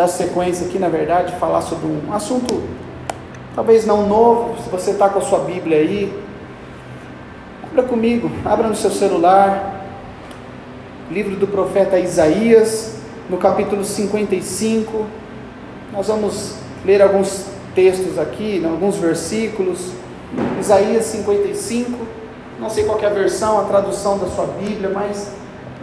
[0.00, 2.62] dar sequência aqui, na verdade, falar sobre um assunto
[3.54, 6.10] talvez não novo, se você está com a sua Bíblia aí,
[7.70, 9.84] abra comigo, abra no seu celular,
[11.10, 12.96] livro do profeta Isaías,
[13.28, 15.04] no capítulo 55,
[15.92, 19.90] nós vamos ler alguns textos aqui, alguns versículos,
[20.58, 22.06] Isaías 55,
[22.58, 25.30] não sei qual é a versão, a tradução da sua Bíblia, mas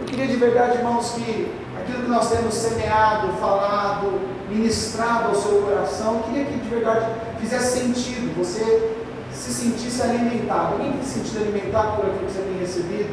[0.00, 4.20] eu queria de verdade, irmãos, que aquilo que nós temos semeado, falado,
[4.50, 7.06] ministrado ao seu coração, eu queria que de verdade
[7.40, 8.94] fizesse sentido, você
[9.32, 10.74] se sentisse alimentado.
[10.74, 13.10] Alguém tem se sentido alimentado por aquilo que você tem recebido?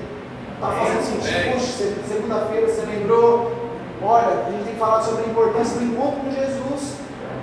[0.56, 1.54] Está fazendo sentido?
[1.54, 3.66] Puxa, segunda-feira você lembrou.
[4.02, 6.96] Olha, a gente tem falado sobre a importância do encontro com Jesus,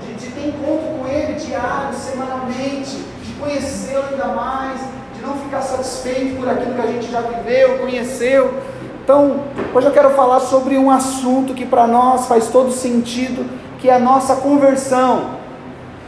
[0.03, 4.81] de, de ter encontro com Ele diário, semanalmente, de conhecê-lo ainda mais,
[5.15, 8.55] de não ficar satisfeito por aquilo que a gente já viveu, conheceu.
[9.03, 9.41] Então,
[9.75, 13.45] hoje eu quero falar sobre um assunto que para nós faz todo sentido,
[13.81, 15.31] que é a nossa conversão.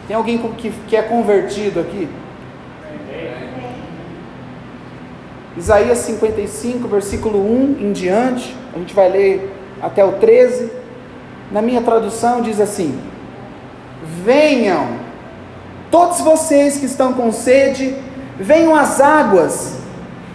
[0.07, 2.09] Tem alguém que, que é convertido aqui?
[5.57, 10.71] Isaías 55, versículo 1 em diante, a gente vai ler até o 13.
[11.51, 12.97] Na minha tradução diz assim:
[14.25, 14.99] Venham,
[15.91, 17.97] todos vocês que estão com sede,
[18.39, 19.84] venham às águas.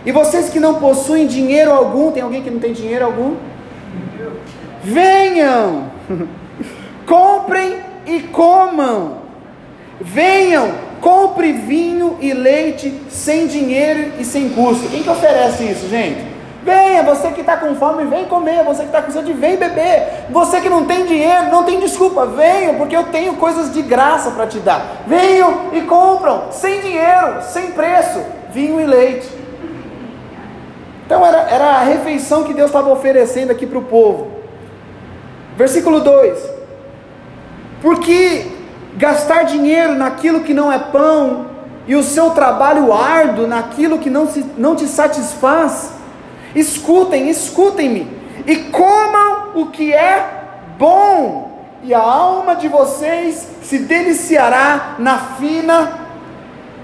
[0.05, 3.35] E vocês que não possuem dinheiro algum, tem alguém que não tem dinheiro algum?
[4.81, 5.91] Venham,
[7.05, 9.19] comprem e comam.
[9.99, 14.87] Venham, compre vinho e leite sem dinheiro e sem custo.
[14.89, 16.29] Quem que oferece isso, gente?
[16.63, 18.63] Venha, você que está com fome, vem comer.
[18.63, 20.25] Você que está com sede, vem beber.
[20.29, 24.31] Você que não tem dinheiro, não tem desculpa, venha, porque eu tenho coisas de graça
[24.31, 25.03] para te dar.
[25.07, 29.38] Venham e compram, sem dinheiro, sem preço, vinho e leite.
[31.09, 34.27] Então era, era a refeição que Deus estava oferecendo aqui para o povo.
[35.57, 36.37] Versículo 2:
[37.81, 38.45] Porque
[38.95, 41.47] gastar dinheiro naquilo que não é pão,
[41.87, 45.93] e o seu trabalho árduo naquilo que não, se, não te satisfaz,
[46.53, 48.07] escutem, escutem-me,
[48.45, 50.43] e comam o que é
[50.77, 56.08] bom, e a alma de vocês se deliciará na fina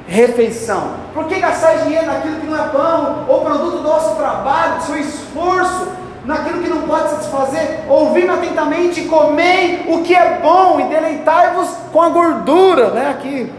[0.07, 0.93] refeição.
[1.13, 4.83] Por que gastar dinheiro naquilo que não é pão, ou produto do nosso trabalho, do
[4.83, 5.88] seu esforço,
[6.25, 12.01] naquilo que não pode satisfazer, ouvindo atentamente, comei o que é bom e deleitai-vos com
[12.01, 13.09] a gordura, né?
[13.09, 13.51] Aqui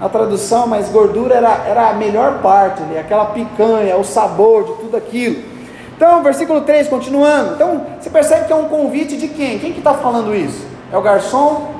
[0.00, 3.00] a tradução, mas gordura era, era a melhor parte, né?
[3.00, 5.42] aquela picanha, o sabor de tudo aquilo.
[5.94, 7.54] Então, versículo 3, continuando.
[7.54, 9.58] Então, você percebe que é um convite de quem?
[9.58, 10.66] Quem que está falando isso?
[10.90, 11.79] É o garçom?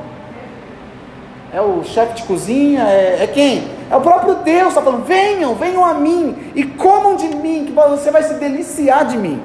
[1.53, 2.84] É o chefe de cozinha?
[2.84, 3.65] É, é quem?
[3.91, 7.72] É o próprio Deus está falando: venham, venham a mim e comam de mim, que
[7.72, 9.43] você vai se deliciar de mim.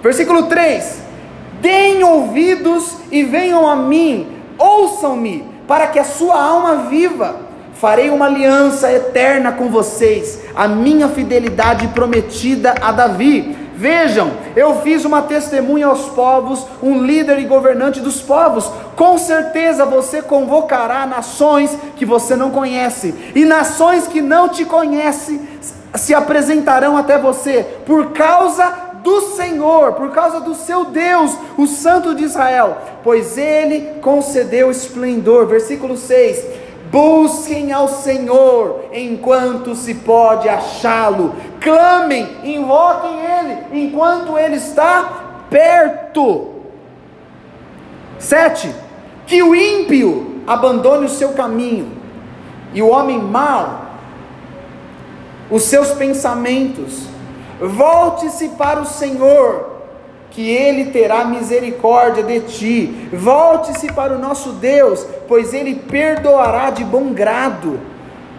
[0.00, 1.02] Versículo 3:
[1.60, 7.50] Deem ouvidos e venham a mim, ouçam-me, para que a sua alma viva.
[7.74, 13.56] Farei uma aliança eterna com vocês, a minha fidelidade prometida a Davi.
[13.80, 18.70] Vejam, eu fiz uma testemunha aos povos, um líder e governante dos povos.
[18.94, 25.48] Com certeza você convocará nações que você não conhece, e nações que não te conhecem
[25.94, 28.70] se apresentarão até você, por causa
[29.02, 35.46] do Senhor, por causa do seu Deus, o Santo de Israel, pois ele concedeu esplendor.
[35.46, 36.44] Versículo 6:
[36.90, 43.29] Busquem ao Senhor enquanto se pode achá-lo, clamem, invoquem
[43.70, 46.48] Ele enquanto Ele está perto.
[48.18, 48.74] 7.
[49.26, 51.92] Que o ímpio abandone o seu caminho,
[52.72, 53.86] e o homem mau,
[55.50, 57.10] os seus pensamentos,
[57.60, 59.80] Volte-se para o Senhor,
[60.30, 63.08] que Ele terá misericórdia de ti.
[63.12, 67.78] Volte-se para o nosso Deus, pois Ele perdoará de bom grado.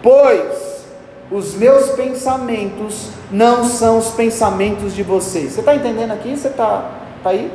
[0.02, 0.84] Pois
[1.30, 5.52] os meus pensamentos não são os pensamentos de vocês.
[5.52, 6.36] Você está entendendo aqui?
[6.36, 6.90] Você está
[7.22, 7.50] tá aí?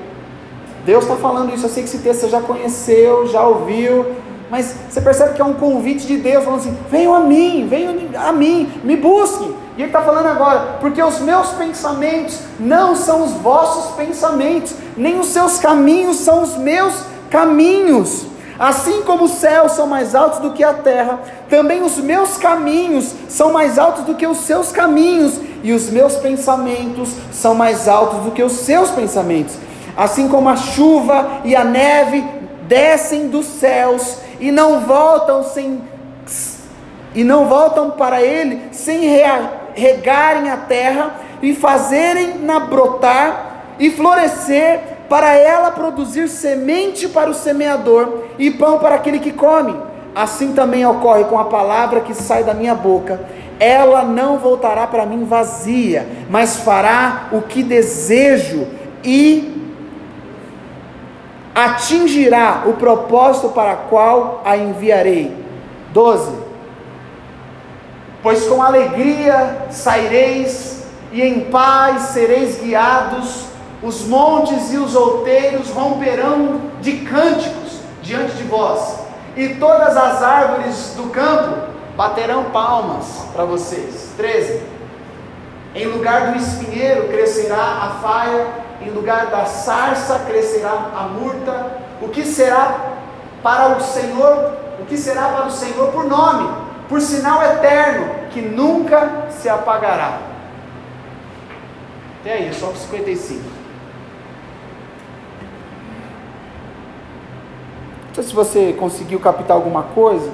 [0.86, 1.66] Deus está falando isso.
[1.66, 4.06] Eu sei que esse texto você já conheceu, já ouviu,
[4.50, 7.94] mas você percebe que é um convite de Deus, falando assim: venham a mim, venham
[8.16, 9.54] a mim, me busquem.
[9.78, 15.20] E ele está falando agora, porque os meus pensamentos não são os vossos pensamentos, nem
[15.20, 18.26] os seus caminhos são os meus caminhos.
[18.60, 21.20] Assim como os céus são mais altos do que a terra,
[21.50, 26.16] também os meus caminhos são mais altos do que os seus caminhos, e os meus
[26.16, 29.56] pensamentos são mais altos do que os seus pensamentos.
[29.96, 32.24] Assim como a chuva e a neve
[32.68, 35.82] descem dos céus e não voltam sem
[37.16, 39.02] e não voltam para ele sem
[39.74, 48.24] regarem a terra e fazerem-na brotar e florescer, para ela produzir semente para o semeador
[48.38, 49.76] e pão para aquele que come.
[50.14, 53.20] Assim também ocorre com a palavra que sai da minha boca.
[53.60, 58.68] Ela não voltará para mim vazia, mas fará o que desejo
[59.04, 59.58] e
[61.56, 65.36] atingirá o propósito para qual a enviarei.
[65.92, 66.32] 12.
[68.22, 73.46] Pois com alegria saireis e em paz sereis guiados,
[73.82, 79.00] os montes e os outeiros romperão de cânticos diante de vós,
[79.36, 84.12] e todas as árvores do campo baterão palmas para vocês.
[84.18, 84.62] 13.
[85.76, 91.78] Em lugar do espinheiro crescerá a faia em lugar da sarça crescerá a murta.
[92.02, 92.94] O que será
[93.42, 94.54] para o Senhor?
[94.80, 96.50] O que será para o Senhor por nome,
[96.88, 100.20] por sinal eterno, que nunca se apagará.
[102.22, 103.57] Até aí, só 55.
[108.18, 110.30] Sei se você conseguiu captar alguma coisa,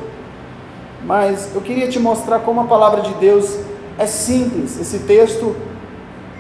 [1.06, 3.57] mas eu queria te mostrar como a palavra de Deus
[3.97, 4.80] é simples.
[4.80, 5.56] Esse texto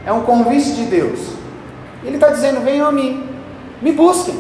[0.05, 1.19] é um convite de Deus.
[2.03, 3.27] Ele está dizendo: venham a mim,
[3.81, 4.35] me busquem,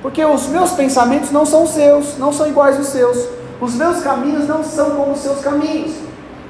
[0.00, 3.28] porque os meus pensamentos não são seus, não são iguais aos seus,
[3.60, 5.92] os meus caminhos não são como os seus caminhos.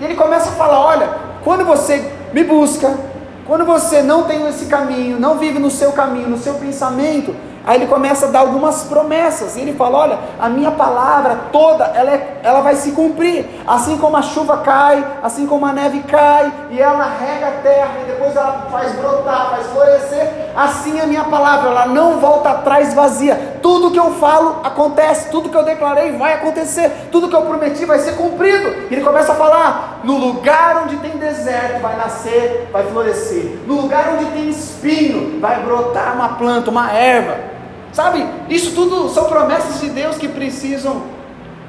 [0.01, 1.09] E ele começa a falar: olha,
[1.43, 2.97] quando você me busca,
[3.45, 7.35] quando você não tem esse caminho, não vive no seu caminho, no seu pensamento,
[7.69, 9.55] Aí ele começa a dar algumas promessas.
[9.55, 13.45] E ele fala: Olha, a minha palavra toda, ela, é, ela vai se cumprir.
[13.67, 17.91] Assim como a chuva cai, assim como a neve cai, e ela rega a terra,
[18.01, 20.49] e depois ela faz brotar, faz florescer.
[20.57, 23.59] Assim a minha palavra, ela não volta atrás vazia.
[23.61, 27.85] Tudo que eu falo acontece, tudo que eu declarei vai acontecer, tudo que eu prometi
[27.85, 28.87] vai ser cumprido.
[28.91, 33.59] E ele começa a falar: No lugar onde tem deserto, vai nascer, vai florescer.
[33.67, 37.58] No lugar onde tem espinho, vai brotar uma planta, uma erva.
[37.93, 41.03] Sabe, isso tudo são promessas de Deus que precisam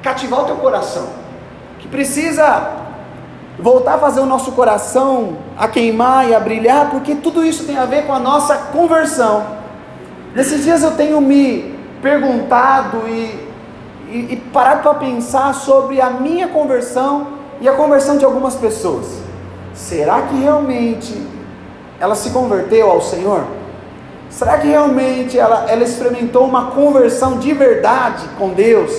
[0.02, 1.08] cativar o teu coração,
[1.78, 2.80] que precisa
[3.58, 7.76] voltar a fazer o nosso coração a queimar e a brilhar, porque tudo isso tem
[7.76, 9.44] a ver com a nossa conversão.
[10.34, 13.48] Nesses dias eu tenho me perguntado e,
[14.08, 17.26] e, e parado para pensar sobre a minha conversão
[17.60, 19.06] e a conversão de algumas pessoas.
[19.74, 21.14] Será que realmente
[21.98, 23.44] ela se converteu ao Senhor?
[24.30, 28.90] Será que realmente ela, ela experimentou uma conversão de verdade com Deus?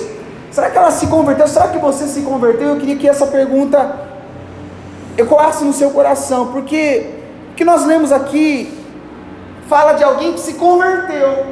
[0.52, 1.48] Será que ela se converteu?
[1.48, 2.70] Será que você se converteu?
[2.70, 4.08] Eu queria que essa pergunta
[5.18, 7.10] ecoasse no seu coração, porque
[7.52, 8.78] o que nós lemos aqui
[9.70, 11.46] fala de alguém que se converteu,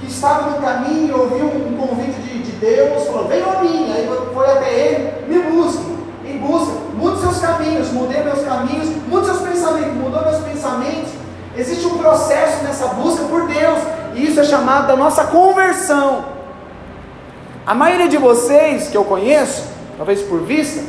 [0.00, 3.92] que estava no caminho, ouviu um convite de, de Deus, falou: Venha a mim.
[3.92, 5.84] Aí foi até ele, me busque,
[6.26, 11.23] em busca, mude seus caminhos, mudei meus caminhos, mude seus pensamentos, mudou meus pensamentos
[11.56, 13.78] Existe um processo nessa busca por Deus,
[14.14, 16.24] e isso é chamado da nossa conversão.
[17.66, 19.64] A maioria de vocês que eu conheço,
[19.96, 20.84] talvez por vista,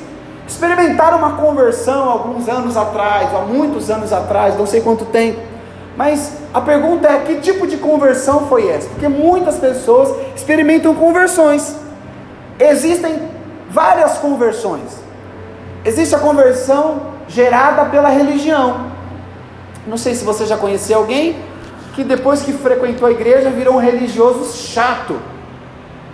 [0.48, 5.40] experimentaram uma conversão alguns anos atrás, há muitos anos atrás, não sei quanto tempo.
[5.96, 8.90] Mas a pergunta é: que tipo de conversão foi essa?
[8.90, 11.76] Porque muitas pessoas experimentam conversões.
[12.60, 13.22] Existem
[13.70, 15.04] várias conversões.
[15.84, 18.95] Existe a conversão gerada pela religião.
[19.88, 21.36] Não sei se você já conheceu alguém
[21.94, 25.18] que depois que frequentou a igreja virou um religioso chato.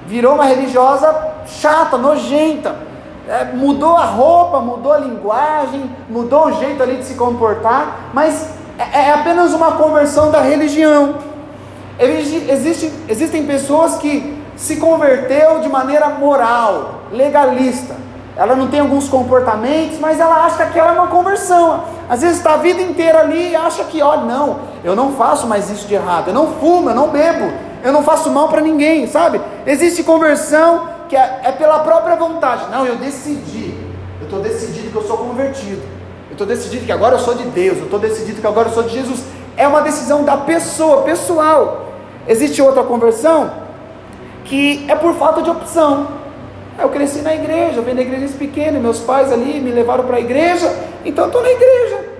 [0.05, 1.13] Virou uma religiosa
[1.47, 2.75] chata, nojenta.
[3.27, 8.49] É, mudou a roupa, mudou a linguagem, mudou o jeito ali de se comportar, mas
[8.77, 11.15] é, é apenas uma conversão da religião.
[11.99, 17.95] Existe, existem pessoas que se converteu de maneira moral, legalista
[18.41, 21.83] ela não tem alguns comportamentos, mas ela acha que aquela é uma conversão.
[22.09, 25.45] Às vezes está a vida inteira ali e acha que, olha, não, eu não faço
[25.45, 28.59] mais isso de errado, eu não fumo, eu não bebo, eu não faço mal para
[28.59, 29.39] ninguém, sabe?
[29.63, 32.65] Existe conversão que é, é, pela própria vontade.
[32.71, 33.75] Não, eu decidi,
[34.19, 35.83] eu estou decidido que eu sou convertido,
[36.27, 38.73] eu estou decidido que agora eu sou de Deus, eu estou decidido que agora eu
[38.73, 39.23] sou de Jesus.
[39.55, 41.91] É uma decisão da pessoa, pessoal.
[42.27, 43.51] Existe outra conversão
[44.45, 46.20] que é por falta de opção.
[46.79, 50.17] Eu cresci na igreja, eu venho da igreja pequena, meus pais ali me levaram para
[50.17, 50.73] a igreja,
[51.05, 52.11] então eu estou na igreja.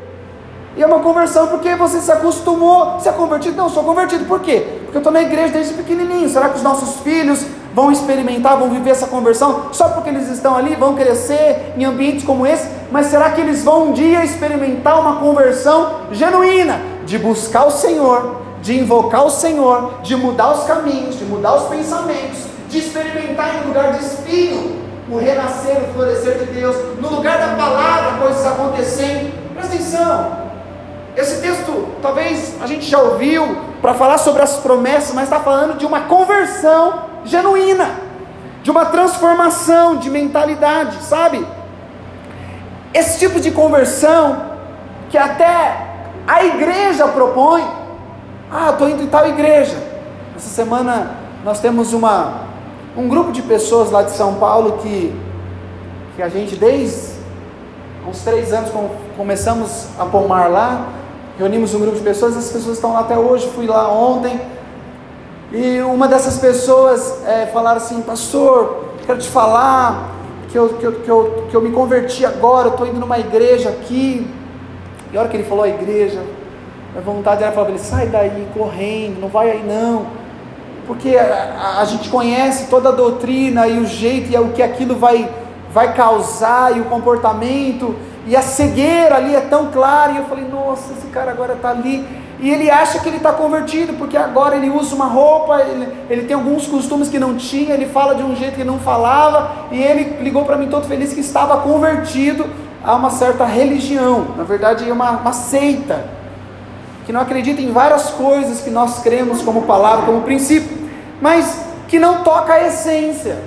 [0.75, 3.57] E é uma conversão porque você se acostumou, se é convertido?
[3.57, 4.65] Não, sou convertido, por quê?
[4.83, 6.29] Porque eu estou na igreja desde pequenininho.
[6.29, 10.55] Será que os nossos filhos vão experimentar, vão viver essa conversão só porque eles estão
[10.55, 12.69] ali, vão crescer em ambientes como esse?
[12.89, 18.37] Mas será que eles vão um dia experimentar uma conversão genuína de buscar o Senhor,
[18.61, 23.67] de invocar o Senhor, de mudar os caminhos, de mudar os pensamentos, de experimentar em
[23.67, 29.53] lugar de espinho o renascer, o florescer de Deus, no lugar da palavra, coisas acontecendo.
[29.53, 30.37] Presta atenção,
[31.17, 35.77] esse texto talvez a gente já ouviu, para falar sobre as promessas, mas está falando
[35.77, 37.89] de uma conversão genuína,
[38.63, 41.45] de uma transformação de mentalidade, sabe?
[42.93, 44.51] Esse tipo de conversão
[45.09, 45.87] que até
[46.27, 47.65] a igreja propõe.
[48.51, 49.75] Ah, estou indo em tal igreja.
[50.35, 51.11] Essa semana
[51.43, 52.50] nós temos uma,
[52.95, 55.13] um grupo de pessoas lá de São Paulo que,
[56.15, 57.11] que a gente, desde
[58.07, 58.71] uns três anos,
[59.15, 60.89] começamos a pomar lá,
[61.37, 64.41] reunimos um grupo de pessoas, essas pessoas estão lá até hoje, fui lá ontem,
[65.51, 70.09] e uma dessas pessoas é, falaram assim, pastor, quero te falar
[70.49, 73.69] que eu, que eu, que eu, que eu me converti agora, estou indo numa igreja
[73.69, 74.27] aqui,
[75.13, 76.21] e a hora que ele falou a igreja,
[76.97, 80.07] a vontade era falar para ele, sai daí correndo, não vai aí não,
[80.87, 84.95] porque a, a, gente conhece toda a doutrina e o jeito e o que aquilo
[84.95, 85.29] vai,
[85.73, 87.95] vai causar e o comportamento,
[88.27, 91.69] e a cegueira ali é tão clara, e eu falei, nossa, esse cara agora está
[91.69, 92.05] ali,
[92.39, 96.23] e ele acha que ele está convertido, porque agora ele usa uma roupa, ele, ele
[96.23, 99.81] tem alguns costumes que não tinha, ele fala de um jeito que não falava, e
[99.81, 102.45] ele ligou para mim todo feliz que estava convertido,
[102.83, 106.03] a uma certa religião, na verdade é uma, uma seita,
[107.11, 110.77] que não acredita em várias coisas que nós cremos como palavra, como princípio,
[111.19, 113.37] mas que não toca a essência.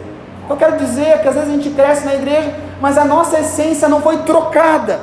[0.51, 3.89] Eu quero dizer que às vezes a gente cresce na igreja, mas a nossa essência
[3.89, 5.01] não foi trocada,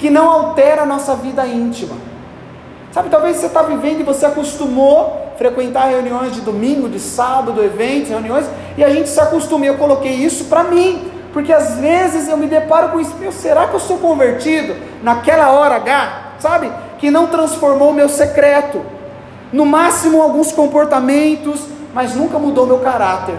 [0.00, 1.94] que não altera a nossa vida íntima.
[2.90, 8.10] Sabe, talvez você está vivendo e você acostumou frequentar reuniões de domingo, de sábado, eventos,
[8.10, 9.64] reuniões, e a gente se acostuma.
[9.64, 13.68] Eu coloquei isso para mim, porque às vezes eu me deparo com isso, meu, será
[13.68, 16.68] que eu sou convertido naquela hora H, sabe?
[17.02, 18.80] Que não transformou o meu secreto,
[19.52, 23.34] no máximo alguns comportamentos, mas nunca mudou meu caráter.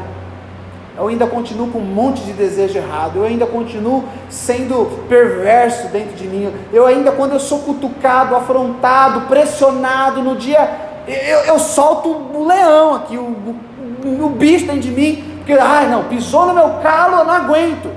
[0.97, 6.13] Eu ainda continuo com um monte de desejo errado, eu ainda continuo sendo perverso dentro
[6.13, 10.69] de mim, eu ainda, quando eu sou cutucado, afrontado, pressionado no dia,
[11.07, 15.87] eu, eu solto o leão aqui, o, o, o bicho dentro de mim, porque, ai
[15.87, 17.89] não, pisou no meu calo, eu não aguento.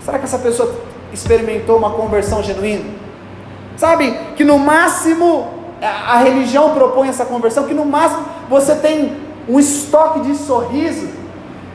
[0.00, 0.74] Será que essa pessoa
[1.12, 2.93] experimentou uma conversão genuína?
[3.76, 5.48] Sabe, que no máximo,
[5.82, 9.16] a religião propõe essa conversão, que no máximo você tem
[9.48, 11.08] um estoque de sorriso,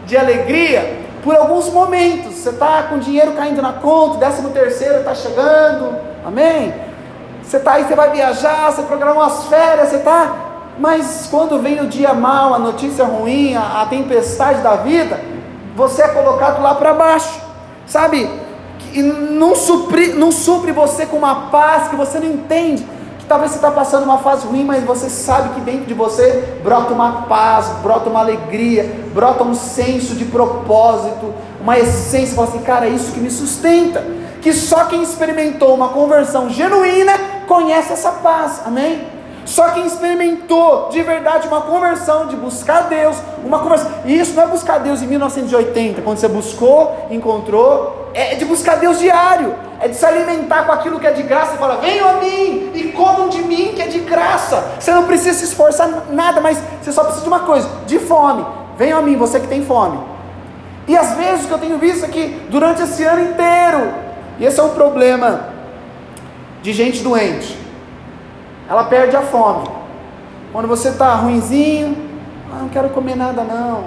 [0.05, 2.35] de alegria, por alguns momentos.
[2.35, 6.73] Você está com dinheiro caindo na conta, décimo terceiro está chegando, amém?
[7.43, 11.81] Você está aí, você vai viajar, você programou as férias, você está mas quando vem
[11.81, 15.19] o dia mal, a notícia ruim, a, a tempestade da vida,
[15.75, 17.41] você é colocado lá para baixo,
[17.85, 18.29] sabe?
[18.93, 22.85] E não supre, não supre você com uma paz que você não entende.
[23.19, 26.59] Que talvez você está passando uma fase ruim, mas você sabe que dentro de você
[26.63, 32.27] brota uma paz, brota uma alegria, brota um senso de propósito, uma essência.
[32.29, 34.03] Você fala assim, cara, é isso que me sustenta.
[34.41, 37.13] Que só quem experimentou uma conversão genuína
[37.47, 39.18] conhece essa paz, amém?
[39.49, 43.89] Só quem experimentou de verdade uma conversão, de buscar Deus, uma conversão.
[44.05, 48.11] E isso não é buscar Deus em 1980, quando você buscou, encontrou.
[48.13, 49.55] É de buscar Deus diário.
[49.81, 52.71] É de se alimentar com aquilo que é de graça e falar: venham a mim
[52.75, 54.63] e comam de mim que é de graça.
[54.79, 58.45] Você não precisa se esforçar nada, mas você só precisa de uma coisa: de fome.
[58.77, 59.99] Venham a mim, você que tem fome.
[60.87, 63.93] E às vezes o que eu tenho visto aqui durante esse ano inteiro,
[64.37, 65.49] e esse é um problema
[66.61, 67.68] de gente doente
[68.69, 69.67] ela perde a fome.
[70.53, 71.97] Quando você está ruinzinho,
[72.51, 73.85] ah, não quero comer nada não.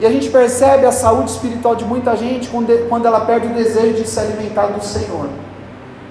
[0.00, 2.50] E a gente percebe a saúde espiritual de muita gente
[2.88, 5.28] quando ela perde o desejo de se alimentar do Senhor.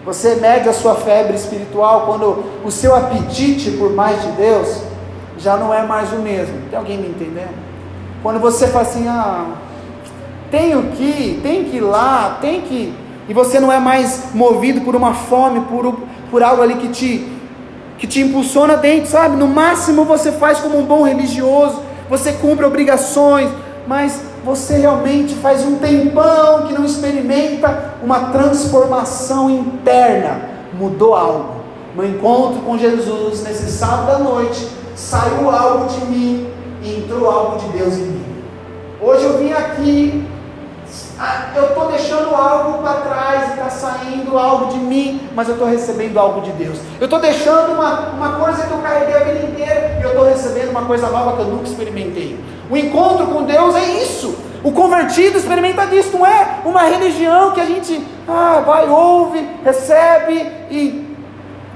[0.06, 4.82] Você mede a sua febre espiritual quando o seu apetite por mais de Deus
[5.38, 6.56] já não é mais o mesmo.
[6.70, 7.54] Tem alguém me entendendo?
[8.24, 9.48] Quando você fala assim, ah,
[10.50, 12.94] tenho que ir, tem que ir lá, tem que.
[13.28, 17.41] E você não é mais movido por uma fome, por, por algo ali que te
[18.02, 19.38] que te impulsiona dentro, sabe?
[19.38, 23.48] No máximo você faz como um bom religioso, você cumpre obrigações,
[23.86, 30.50] mas você realmente faz um tempão que não experimenta uma transformação interna.
[30.74, 31.62] Mudou algo.
[31.96, 36.48] No encontro com Jesus, nesse sábado à noite, saiu algo de mim
[36.82, 38.26] e entrou algo de Deus em mim.
[39.00, 40.26] Hoje eu vim aqui
[41.24, 45.70] ah, eu estou deixando algo para trás está saindo algo de mim, mas eu estou
[45.70, 46.80] recebendo algo de Deus.
[47.00, 50.26] Eu estou deixando uma, uma coisa que eu carreguei a vida inteira e eu estou
[50.26, 52.40] recebendo uma coisa nova que eu nunca experimentei.
[52.72, 54.36] O encontro com Deus é isso.
[54.64, 60.52] O convertido experimenta disso, não é uma religião que a gente ah, vai, ouve, recebe
[60.72, 61.16] e,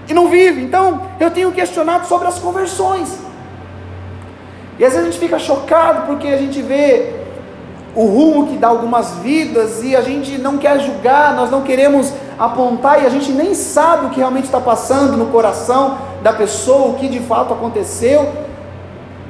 [0.08, 0.64] e não vive.
[0.64, 3.20] Então, eu tenho questionado sobre as conversões.
[4.80, 7.25] E às vezes a gente fica chocado porque a gente vê
[7.96, 12.12] o rumo que dá algumas vidas e a gente não quer julgar, nós não queremos
[12.38, 16.90] apontar e a gente nem sabe o que realmente está passando no coração da pessoa,
[16.90, 18.30] o que de fato aconteceu.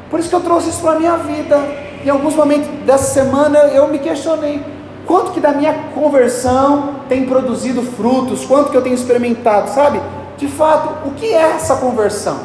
[0.10, 1.60] Por isso que eu trouxe isso para a minha vida.
[2.04, 4.64] Em alguns momentos dessa semana eu me questionei:
[5.06, 8.46] quanto que da minha conversão tem produzido frutos?
[8.46, 10.02] Quanto que eu tenho experimentado, sabe?
[10.38, 12.40] De fato, o que é essa conversão?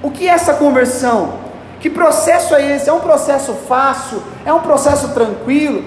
[0.00, 1.41] O que é essa conversão?
[1.82, 2.88] Que processo é esse?
[2.88, 4.22] É um processo fácil?
[4.46, 5.82] É um processo tranquilo?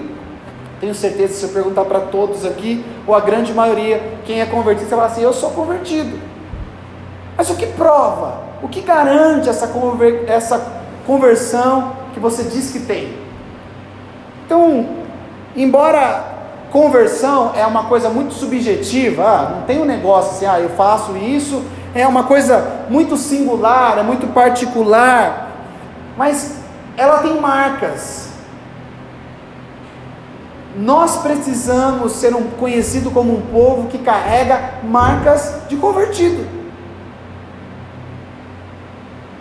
[0.78, 4.90] Tenho certeza, se eu perguntar para todos aqui, ou a grande maioria, quem é convertido,
[4.90, 6.20] você vai assim: Eu sou convertido.
[7.34, 8.42] Mas o que prova?
[8.62, 13.16] O que garante essa, conver essa conversão que você diz que tem?
[14.44, 14.86] Então,
[15.56, 16.24] embora
[16.70, 21.16] conversão é uma coisa muito subjetiva, ah, não tem um negócio assim, ah, eu faço
[21.16, 21.62] isso,
[21.94, 25.45] é uma coisa muito singular, é muito particular,
[26.16, 26.56] mas
[26.96, 28.30] ela tem marcas.
[30.76, 36.46] Nós precisamos ser um, conhecido como um povo que carrega marcas de convertido.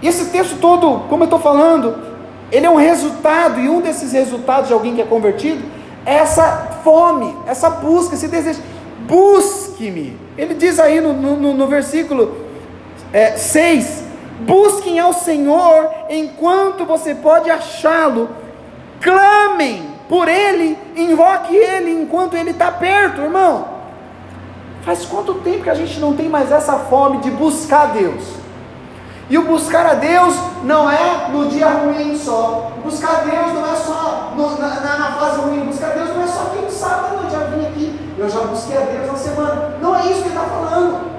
[0.01, 1.98] E esse texto todo, como eu estou falando,
[2.51, 5.63] ele é um resultado, e um desses resultados de alguém que é convertido
[6.05, 8.62] é essa fome, essa busca, esse desejo.
[9.08, 10.17] Busque-me.
[10.38, 12.38] Ele diz aí no, no, no versículo
[13.12, 14.04] é, 6:
[14.39, 18.30] Busquem ao Senhor enquanto você pode achá-lo,
[19.00, 23.75] clamem por Ele, invoque Ele enquanto Ele está perto, irmão.
[24.84, 28.24] Faz quanto tempo que a gente não tem mais essa fome de buscar Deus?
[29.27, 32.72] E o buscar a Deus não é no dia ruim só.
[32.84, 35.62] Buscar a Deus não é só no, na, na, fase ruim.
[35.62, 38.77] Buscar a Deus não é só quem sabe, eu já vim aqui, eu já busquei
[38.77, 39.77] a Deus na semana.
[39.82, 41.14] Não é isso que ele está falando.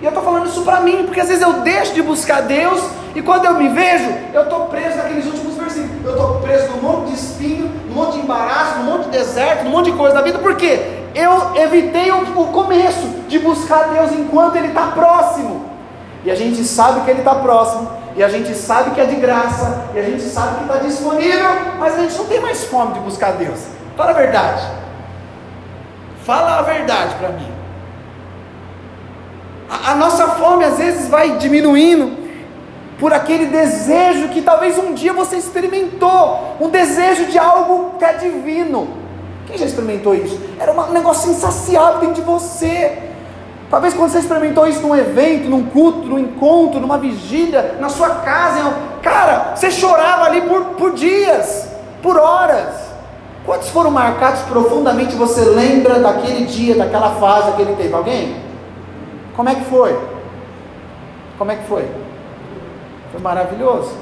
[0.00, 2.82] E eu estou falando isso para mim, porque às vezes eu deixo de buscar Deus
[3.14, 6.04] e quando eu me vejo, eu estou preso naqueles últimos versículos.
[6.04, 9.64] Eu estou preso num monte de espinho, num monte de embaraço, num monte de deserto,
[9.64, 10.38] num monte de coisa da vida.
[10.38, 11.00] Por quê?
[11.14, 15.68] Eu evitei o, o começo de buscar Deus enquanto Ele está próximo.
[16.24, 19.16] E a gente sabe que Ele está próximo, e a gente sabe que é de
[19.16, 22.92] graça, e a gente sabe que está disponível, mas a gente não tem mais fome
[22.92, 23.58] de buscar Deus.
[23.96, 24.62] Fala a verdade.
[26.24, 27.59] Fala a verdade para mim.
[29.70, 32.18] A, a nossa fome às vezes vai diminuindo
[32.98, 38.12] por aquele desejo que talvez um dia você experimentou, um desejo de algo que é
[38.14, 38.88] divino.
[39.46, 40.38] Quem já experimentou isso?
[40.58, 42.98] Era um negócio insaciável dentro de você.
[43.70, 48.10] Talvez quando você experimentou isso num evento, num culto, num encontro, numa vigília, na sua
[48.16, 51.68] casa, cara, você chorava ali por, por dias,
[52.02, 52.90] por horas.
[53.46, 55.14] Quantos foram marcados profundamente?
[55.16, 57.94] Você lembra daquele dia, daquela fase que ele teve?
[57.94, 58.49] Alguém?
[59.40, 59.98] Como é que foi?
[61.38, 61.88] Como é que foi?
[63.10, 63.96] Foi maravilhoso.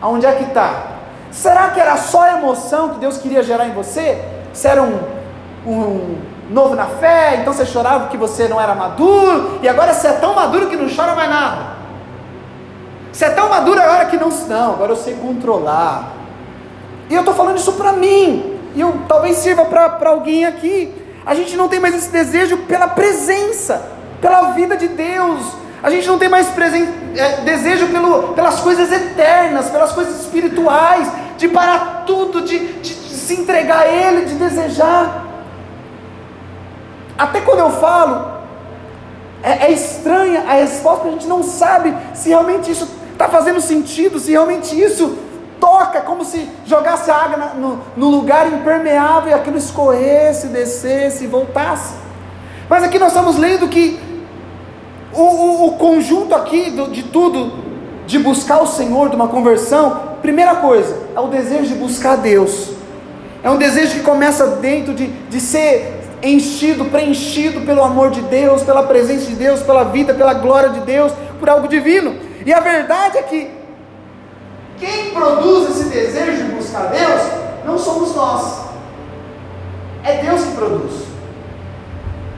[0.00, 0.86] Aonde é que está?
[1.32, 4.24] Será que era só emoção que Deus queria gerar em você?
[4.52, 5.00] Você era um,
[5.66, 6.16] um
[6.48, 10.12] novo na fé, então você chorava que você não era maduro, e agora você é
[10.12, 11.74] tão maduro que não chora mais nada.
[13.12, 14.28] Você é tão maduro agora que não.
[14.28, 16.12] Não, agora eu sei controlar.
[17.10, 20.94] E eu estou falando isso para mim, e eu, talvez sirva para alguém aqui.
[21.26, 23.93] A gente não tem mais esse desejo pela presença
[24.24, 25.52] pela vida de Deus.
[25.82, 26.48] A gente não tem mais
[27.14, 31.06] é, desejo pelo, pelas coisas eternas, pelas coisas espirituais,
[31.36, 35.26] de parar tudo, de, de, de se entregar a Ele, de desejar.
[37.18, 38.38] Até quando eu falo,
[39.42, 44.18] é, é estranha a resposta, a gente não sabe se realmente isso está fazendo sentido,
[44.18, 45.18] se realmente isso
[45.60, 52.04] toca, como se jogasse água na, no, no lugar impermeável e aquilo escorresse, descesse voltasse.
[52.70, 54.13] Mas aqui nós estamos lendo que
[55.14, 57.52] o, o, o conjunto aqui do, de tudo,
[58.06, 62.70] de buscar o Senhor, de uma conversão, primeira coisa, é o desejo de buscar Deus.
[63.42, 68.62] É um desejo que começa dentro de, de ser enchido, preenchido pelo amor de Deus,
[68.62, 72.16] pela presença de Deus, pela vida, pela glória de Deus, por algo divino.
[72.44, 73.50] E a verdade é que
[74.78, 77.20] quem produz esse desejo de buscar Deus
[77.64, 78.64] não somos nós,
[80.02, 81.13] é Deus que produz.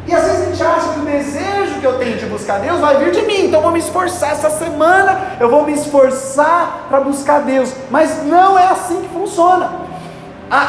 [0.07, 2.81] E às vezes a gente acha que o desejo que eu tenho de buscar Deus
[2.81, 7.01] vai vir de mim, então vou me esforçar essa semana, eu vou me esforçar para
[7.01, 7.73] buscar Deus.
[7.91, 9.69] Mas não é assim que funciona.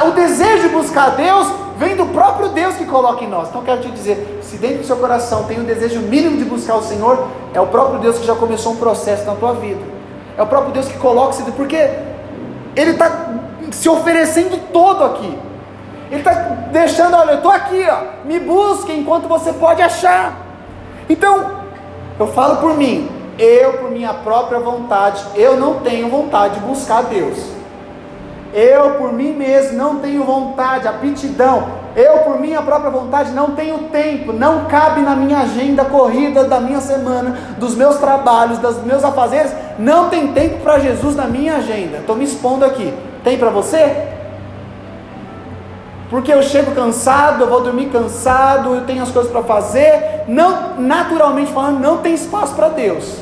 [0.07, 1.47] o desejo de buscar Deus
[1.77, 3.49] vem do próprio Deus que coloca em nós.
[3.49, 6.75] Então quero te dizer, se dentro do seu coração tem um desejo mínimo de buscar
[6.75, 9.81] o Senhor, é o próprio Deus que já começou um processo na tua vida.
[10.35, 11.77] É o próprio Deus que coloca, porque
[12.75, 13.35] Ele está
[13.71, 15.46] se oferecendo todo aqui.
[16.09, 16.31] Ele está
[16.71, 20.33] deixando, olha, eu estou aqui, ó, me busque enquanto você pode achar.
[21.09, 21.57] Então,
[22.19, 27.03] eu falo por mim, eu, por minha própria vontade, eu não tenho vontade de buscar
[27.03, 27.57] Deus.
[28.53, 31.67] Eu por mim mesmo não tenho vontade, aptidão.
[31.95, 36.59] Eu por minha própria vontade não tenho tempo, não cabe na minha agenda corrida da
[36.59, 41.57] minha semana, dos meus trabalhos, dos meus afazeres, não tem tempo para Jesus na minha
[41.57, 41.97] agenda.
[41.97, 42.93] Estou me expondo aqui.
[43.23, 44.16] Tem para você?
[46.09, 50.79] Porque eu chego cansado, eu vou dormir cansado, eu tenho as coisas para fazer, não,
[50.79, 53.17] naturalmente falando, não tem espaço para Deus.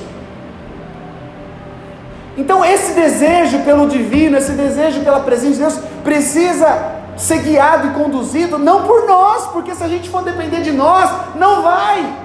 [2.37, 7.91] Então, esse desejo pelo divino, esse desejo pela presença de Deus, precisa ser guiado e
[7.91, 12.24] conduzido não por nós, porque se a gente for depender de nós, não vai.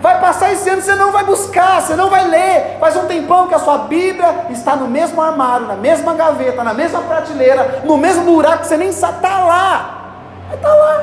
[0.00, 2.76] Vai passar esse ano, você não vai buscar, você não vai ler.
[2.78, 6.74] Faz um tempão que a sua Bíblia está no mesmo armário, na mesma gaveta, na
[6.74, 9.92] mesma prateleira, no mesmo buraco você nem sabe, está lá.
[10.52, 11.02] Está lá.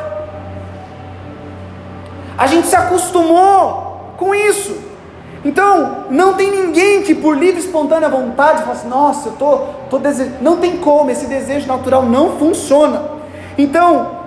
[2.38, 4.94] A gente se acostumou com isso.
[5.46, 9.58] Então, não tem ninguém que por livre e espontânea vontade fala assim, nossa, eu tô,
[9.90, 10.38] tô desejando.
[10.42, 13.02] Não tem como, esse desejo natural não funciona.
[13.58, 14.23] Então,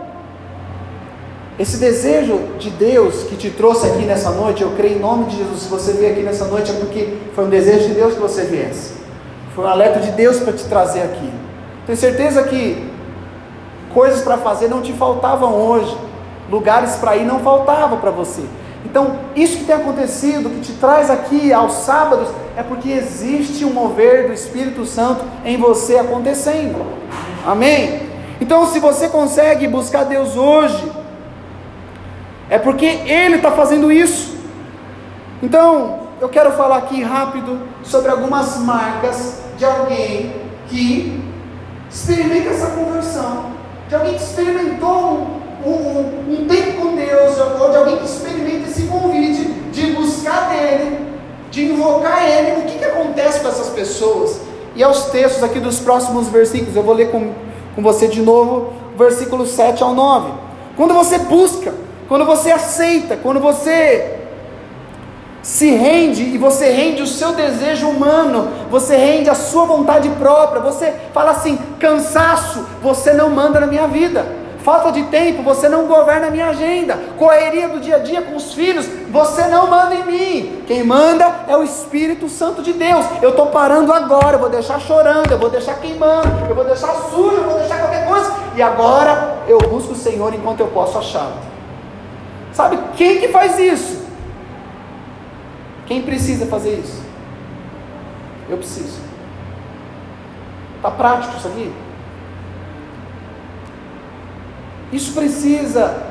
[1.59, 5.38] esse desejo de Deus que te trouxe aqui nessa noite, eu creio em nome de
[5.38, 8.21] Jesus, se você veio aqui nessa noite é porque foi um desejo de Deus que
[8.21, 8.92] você viesse.
[9.55, 11.33] Foi um alerta de Deus para te trazer aqui.
[11.87, 12.90] Tenho certeza que
[13.95, 15.97] coisas para fazer não te faltavam hoje,
[16.51, 18.42] lugares para ir não faltavam para você.
[18.85, 23.73] Então, isso que tem acontecido, que te traz aqui aos sábados, é porque existe um
[23.73, 26.85] mover do Espírito Santo em você acontecendo.
[27.47, 28.03] Amém?
[28.40, 30.92] Então, se você consegue buscar Deus hoje,
[32.48, 34.37] é porque Ele está fazendo isso.
[35.42, 40.32] Então, eu quero falar aqui rápido sobre algumas marcas de alguém
[40.68, 41.22] que
[41.90, 43.46] experimenta essa conversão,
[43.88, 45.26] de alguém que experimentou
[45.64, 50.48] um, um, um tempo com Deus, ou de alguém que experimenta esse convite de buscar
[50.50, 50.98] dele,
[51.50, 52.61] de invocar ele.
[52.61, 54.40] O que, que acontece com essas pessoas?
[54.74, 57.32] E aos textos aqui dos próximos versículos, eu vou ler com,
[57.74, 60.32] com você de novo, versículos 7 ao 9.
[60.76, 61.72] Quando você busca,
[62.09, 64.21] quando você aceita, quando você
[65.42, 70.61] se rende e você rende o seu desejo humano, você rende a sua vontade própria,
[70.61, 74.27] você fala assim: cansaço, você não manda na minha vida.
[74.59, 76.99] Falta de tempo, você não governa a minha agenda.
[77.16, 80.62] Correria do dia a dia com os filhos, você não manda em mim.
[80.66, 83.07] Quem manda é o Espírito Santo de Deus.
[83.23, 86.92] Eu estou parando agora, eu vou deixar chorando, eu vou deixar queimando, eu vou deixar
[87.11, 88.33] sujo, eu vou deixar qualquer coisa.
[88.57, 91.56] E agora eu busco o Senhor enquanto eu posso achá-lo.
[92.57, 94.03] Sabe quem que faz isso?
[95.87, 97.03] Quem precisa fazer isso?
[98.49, 98.99] Eu preciso.
[100.77, 101.71] Está prático isso aqui?
[104.90, 106.03] Isso precisa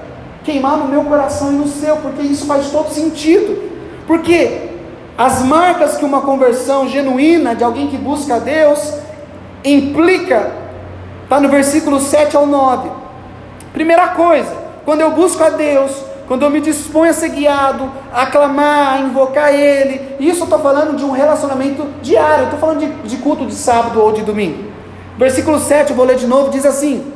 [0.43, 3.71] queimar no meu coração e no seu, porque isso faz todo sentido.
[4.05, 4.69] Porque
[5.17, 8.93] as marcas que uma conversão genuína de alguém que busca a Deus
[9.63, 10.51] implica,
[11.23, 12.87] está no versículo 7 ao 9.
[13.73, 14.55] Primeira coisa,
[14.85, 18.99] quando eu busco a Deus, quando eu me disponho a ser guiado, a aclamar, a
[18.99, 23.17] invocar Ele, isso eu estou falando de um relacionamento diário, eu estou falando de, de
[23.17, 24.65] culto de sábado ou de domingo.
[25.17, 27.13] Versículo 7, eu vou ler de novo, diz assim: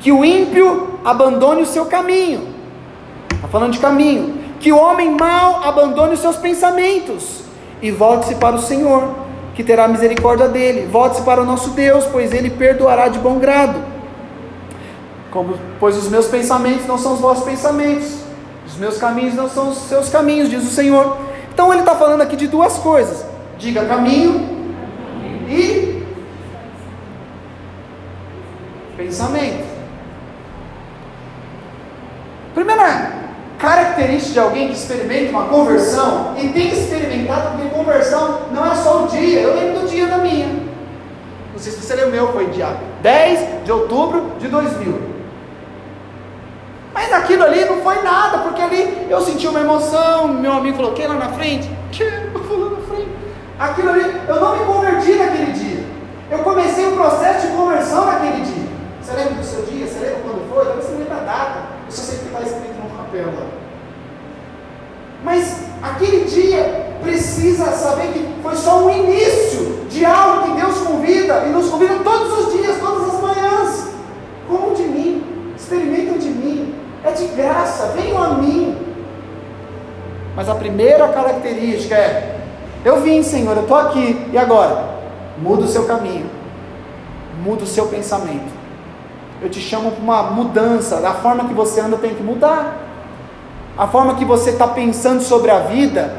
[0.00, 2.48] que o ímpio abandone o seu caminho,
[3.32, 7.42] está falando de caminho, que o homem mau abandone os seus pensamentos
[7.80, 9.14] e volte-se para o Senhor,
[9.54, 13.93] que terá misericórdia dele, volte-se para o nosso Deus, pois ele perdoará de bom grado.
[15.34, 18.20] Como, pois os meus pensamentos não são os vossos pensamentos,
[18.68, 21.18] os meus caminhos não são os seus caminhos, diz o Senhor.
[21.52, 23.26] Então ele está falando aqui de duas coisas:
[23.58, 24.48] diga caminho
[25.48, 26.04] e
[28.96, 29.64] pensamento.
[32.54, 33.12] Primeira
[33.58, 38.76] característica de alguém que experimenta uma conversão, e tem que experimentar, porque conversão não é
[38.76, 40.46] só o dia, eu lembro do dia da minha.
[41.52, 45.13] Não sei se você lembra meu, foi dia 10 de outubro de 2000.
[47.16, 51.08] Aquilo ali não foi nada, porque ali eu senti uma emoção, meu amigo falou, quer
[51.08, 51.70] lá na frente?
[51.98, 52.74] Eu.
[53.58, 55.84] Aquilo ali, eu não me converti naquele dia.
[56.30, 58.68] Eu comecei o processo de conversão naquele dia.
[59.00, 59.86] Você lembra do seu dia?
[59.86, 60.64] Você lembra quando foi?
[60.64, 63.46] Talvez você lembra a data só sei que está escrito no papel lá.
[65.22, 71.44] Mas aquele dia precisa saber que foi só um início de algo que Deus convida
[71.46, 73.88] e nos convida todos os dias, todas as manhãs.
[74.48, 76.74] Como de mim, experimentam de mim,
[77.04, 78.76] é de graça, venham a mim.
[80.36, 82.40] Mas a primeira característica é:
[82.84, 84.94] eu vim, Senhor, eu estou aqui, e agora?
[85.38, 86.30] Muda o seu caminho,
[87.42, 88.64] muda o seu pensamento
[89.44, 91.06] eu te chamo para uma mudança.
[91.06, 92.78] A forma que você anda tem que mudar.
[93.76, 96.14] A forma que você está pensando sobre a vida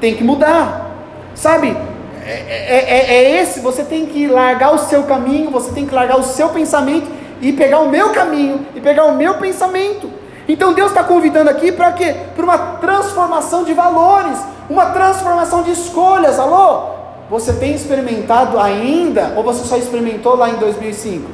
[0.00, 0.90] tem que mudar.
[1.34, 1.76] Sabe,
[2.24, 5.94] é, é, é, é esse, você tem que largar o seu caminho, você tem que
[5.94, 7.10] largar o seu pensamento
[7.40, 10.08] e pegar o meu caminho e pegar o meu pensamento.
[10.52, 12.14] Então Deus está convidando aqui para quê?
[12.36, 14.38] Para uma transformação de valores,
[14.68, 16.38] uma transformação de escolhas.
[16.38, 16.90] Alô?
[17.30, 21.30] Você tem experimentado ainda ou você só experimentou lá em 2005?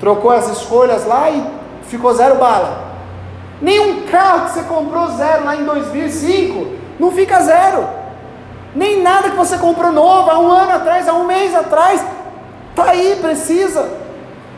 [0.00, 1.46] Trocou as escolhas lá e
[1.84, 2.84] ficou zero bala.
[3.62, 6.66] Nenhum carro que você comprou zero lá em 2005
[6.98, 7.86] não fica zero.
[8.74, 12.04] Nem nada que você comprou novo há um ano atrás, há um mês atrás,
[12.70, 13.88] está aí, precisa.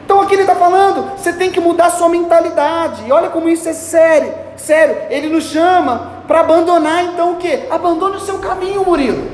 [0.08, 3.04] Então aqui ele está falando, você tem que mudar sua mentalidade.
[3.06, 4.96] E olha como isso é sério, sério.
[5.10, 7.66] Ele nos chama para abandonar então o que?
[7.70, 9.30] Abandone o seu caminho, Murilo.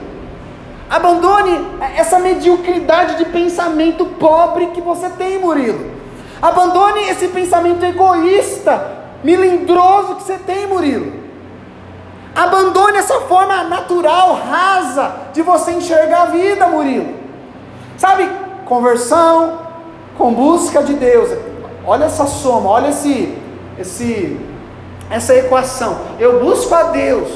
[0.91, 1.65] Abandone
[1.97, 5.93] essa mediocridade de pensamento pobre que você tem, Murilo.
[6.43, 11.13] Abandone esse pensamento egoísta, melindroso que você tem, Murilo.
[12.35, 17.15] Abandone essa forma natural, rasa, de você enxergar a vida, Murilo.
[17.97, 18.29] Sabe,
[18.65, 19.63] conversão
[20.17, 21.31] com busca de Deus.
[21.87, 23.37] Olha essa soma, olha esse,
[23.79, 24.39] esse,
[25.11, 25.99] essa equação.
[26.19, 27.29] Eu busco a Deus.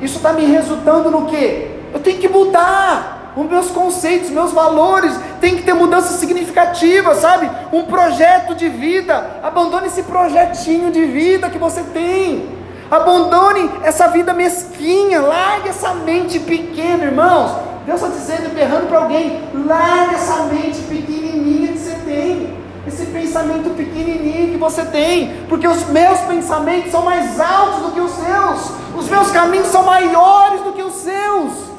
[0.00, 1.70] Isso está me resultando no que?
[1.92, 7.50] Eu tenho que mudar os meus conceitos, meus valores, tem que ter mudança significativa, sabe?
[7.72, 9.38] Um projeto de vida.
[9.42, 12.48] Abandone esse projetinho de vida que você tem.
[12.90, 17.52] Abandone essa vida mesquinha, largue essa mente pequena, irmãos.
[17.86, 21.71] Deus está dizendo, berrando para alguém: largue essa mente pequenininha
[22.12, 22.54] tem,
[22.86, 28.00] esse pensamento pequenininho que você tem, porque os meus pensamentos são mais altos do que
[28.00, 31.72] os seus, os meus caminhos são maiores do que os seus.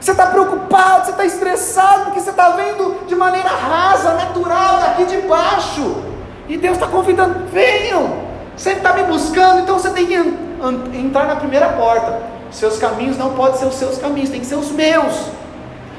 [0.00, 5.04] Você está preocupado, você está estressado, porque você está vendo de maneira rasa, natural, daqui
[5.06, 6.04] de baixo.
[6.48, 8.18] E Deus está convidando: venham,
[8.56, 10.14] você está me buscando, então você tem que
[10.94, 12.22] entrar na primeira porta.
[12.52, 15.14] Seus caminhos não podem ser os seus caminhos, tem que ser os meus.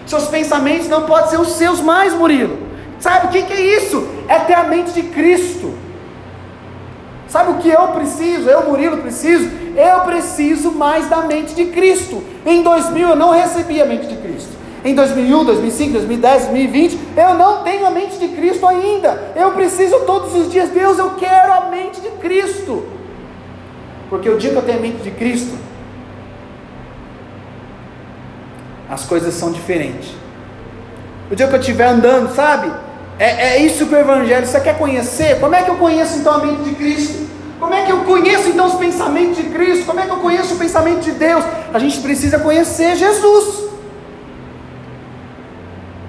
[0.08, 2.69] Seus pensamentos não podem ser os seus mais, Murilo.
[3.00, 4.08] Sabe o que, que é isso?
[4.28, 5.74] É ter a mente de Cristo.
[7.28, 8.50] Sabe o que eu preciso?
[8.50, 9.50] Eu, Murilo, preciso?
[9.76, 12.24] Eu preciso mais da mente de Cristo.
[12.46, 17.34] Em 2000 eu não recebi a mente de Cristo em 2001, 2005, 2010, 2020, eu
[17.34, 19.34] não tenho a mente de Cristo ainda.
[19.36, 22.86] Eu preciso todos os dias, Deus, eu quero a mente de Cristo.
[24.10, 25.56] Porque o dia que eu tenho a mente de Cristo,
[28.90, 30.14] as coisas são diferentes.
[31.30, 32.72] O dia que eu estiver andando, sabe?
[33.20, 35.42] É, é isso que o Evangelho, você quer conhecer?
[35.42, 37.28] Como é que eu conheço então a mente de Cristo?
[37.60, 39.86] Como é que eu conheço então os pensamentos de Cristo?
[39.86, 41.44] Como é que eu conheço o pensamento de Deus?
[41.74, 43.66] A gente precisa conhecer Jesus.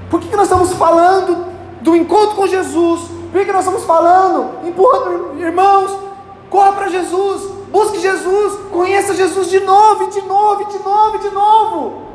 [0.08, 1.46] Por que, que nós estamos falando
[1.80, 3.00] do encontro com Jesus?
[3.32, 5.90] Por que, que nós estamos falando, empurrando irmãos,
[6.48, 7.42] corra para Jesus,
[7.72, 12.09] busque Jesus, conheça Jesus de novo, de novo, de novo, de novo.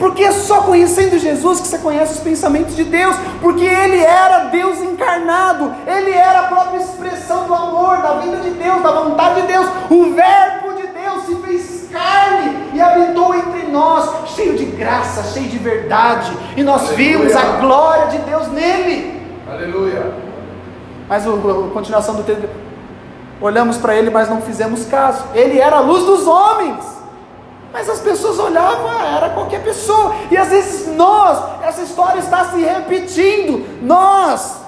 [0.00, 4.46] Porque é só conhecendo Jesus que você conhece os pensamentos de Deus, porque Ele era
[4.46, 9.42] Deus encarnado, Ele era a própria expressão do amor, da vida de Deus, da vontade
[9.42, 14.64] de Deus, o Verbo de Deus se fez carne e habitou entre nós, cheio de
[14.64, 17.18] graça, cheio de verdade, e nós Aleluia.
[17.18, 19.22] vimos a glória de Deus nele.
[19.52, 20.14] Aleluia.
[21.06, 21.30] Mas a
[21.74, 22.48] continuação do texto,
[23.38, 25.24] olhamos para ele, mas não fizemos caso.
[25.34, 26.99] Ele era a luz dos homens.
[27.72, 30.14] Mas as pessoas olhavam, ah, era qualquer pessoa.
[30.30, 33.64] E às vezes nós, essa história está se repetindo.
[33.82, 34.60] Nós,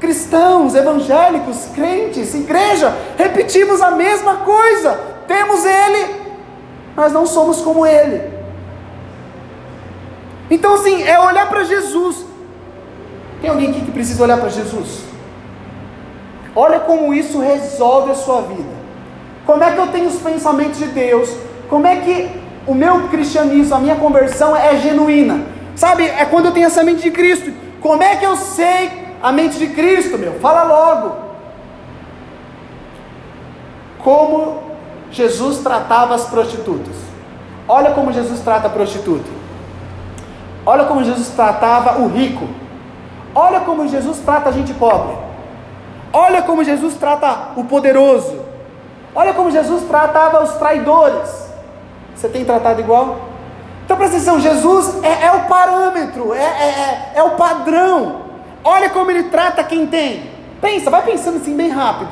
[0.00, 4.98] cristãos, evangélicos, crentes, igreja, repetimos a mesma coisa.
[5.28, 6.16] Temos Ele,
[6.96, 8.34] mas não somos como Ele.
[10.50, 12.24] Então, assim, é olhar para Jesus.
[13.40, 15.02] Tem alguém aqui que precisa olhar para Jesus?
[16.54, 18.76] Olha como isso resolve a sua vida.
[19.44, 21.30] Como é que eu tenho os pensamentos de Deus?
[21.68, 22.30] Como é que
[22.66, 25.44] o meu cristianismo, a minha conversão é genuína?
[25.74, 27.52] Sabe, é quando eu tenho essa mente de Cristo.
[27.80, 28.90] Como é que eu sei
[29.22, 30.34] a mente de Cristo, meu?
[30.40, 31.16] Fala logo.
[33.98, 34.62] Como
[35.10, 36.94] Jesus tratava as prostitutas.
[37.68, 39.28] Olha como Jesus trata a prostituta.
[40.64, 42.48] Olha como Jesus tratava o rico.
[43.34, 45.16] Olha como Jesus trata a gente pobre.
[46.12, 48.40] Olha como Jesus trata o poderoso.
[49.14, 51.45] Olha como Jesus tratava os traidores.
[52.16, 53.28] Você tem tratado igual?
[53.84, 58.22] Então presta atenção, Jesus é, é o parâmetro, é, é, é, é o padrão.
[58.64, 60.28] Olha como ele trata quem tem.
[60.60, 62.10] Pensa, vai pensando assim bem rápido.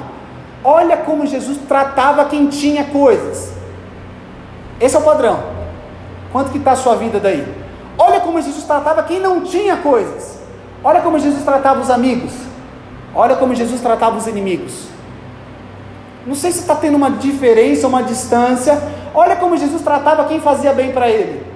[0.63, 3.53] Olha como Jesus tratava quem tinha coisas.
[4.81, 5.43] Esse é o padrão.
[6.31, 7.45] Quanto que está a sua vida daí?
[7.99, 10.39] Olha como Jesus tratava quem não tinha coisas.
[10.83, 12.33] Olha como Jesus tratava os amigos.
[13.15, 14.87] Olha como Jesus tratava os inimigos.
[16.27, 18.81] Não sei se está tendo uma diferença, uma distância.
[19.15, 21.47] Olha como Jesus tratava quem fazia bem para ele.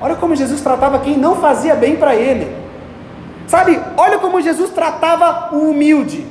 [0.00, 2.54] Olha como Jesus tratava quem não fazia bem para ele.
[3.48, 6.26] Sabe, olha como Jesus tratava o humilde.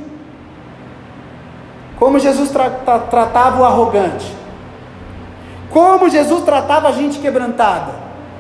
[1.98, 4.34] Como Jesus tra tra tratava o arrogante.
[5.70, 7.92] Como Jesus tratava a gente quebrantada.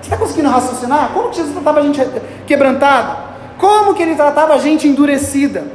[0.01, 1.10] Você está conseguindo raciocinar?
[1.13, 2.01] Como que Jesus tratava a gente
[2.45, 3.17] quebrantada?
[3.58, 5.65] Como que ele tratava a gente endurecida?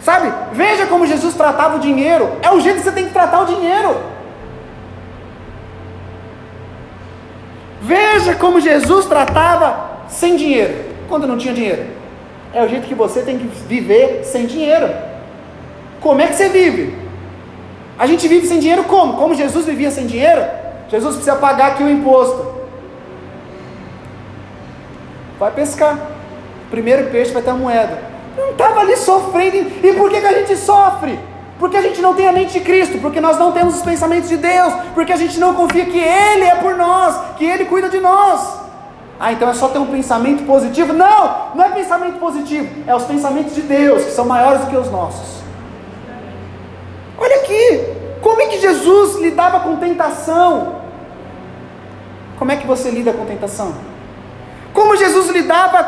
[0.00, 0.32] Sabe?
[0.52, 2.30] Veja como Jesus tratava o dinheiro.
[2.42, 4.15] É o jeito que você tem que tratar o dinheiro.
[7.86, 10.74] Veja como Jesus tratava sem dinheiro,
[11.08, 11.86] quando não tinha dinheiro.
[12.52, 14.92] É o jeito que você tem que viver sem dinheiro.
[16.00, 16.98] Como é que você vive?
[17.96, 19.14] A gente vive sem dinheiro como?
[19.14, 20.44] Como Jesus vivia sem dinheiro?
[20.88, 22.56] Jesus precisa pagar aqui o imposto.
[25.38, 25.94] Vai pescar.
[26.66, 27.98] O primeiro peixe vai ter a moeda.
[28.36, 29.56] Não estava ali sofrendo.
[29.56, 31.16] E por que, que a gente sofre?
[31.58, 34.28] Porque a gente não tem a mente de Cristo, porque nós não temos os pensamentos
[34.28, 37.88] de Deus, porque a gente não confia que Ele é por nós, que Ele cuida
[37.88, 38.60] de nós.
[39.18, 40.92] Ah, então é só ter um pensamento positivo?
[40.92, 44.76] Não, não é pensamento positivo, é os pensamentos de Deus, que são maiores do que
[44.76, 45.40] os nossos.
[47.18, 50.82] Olha aqui, como é que Jesus lidava com tentação?
[52.38, 53.74] Como é que você lida com tentação?
[54.74, 55.82] Como Jesus lidava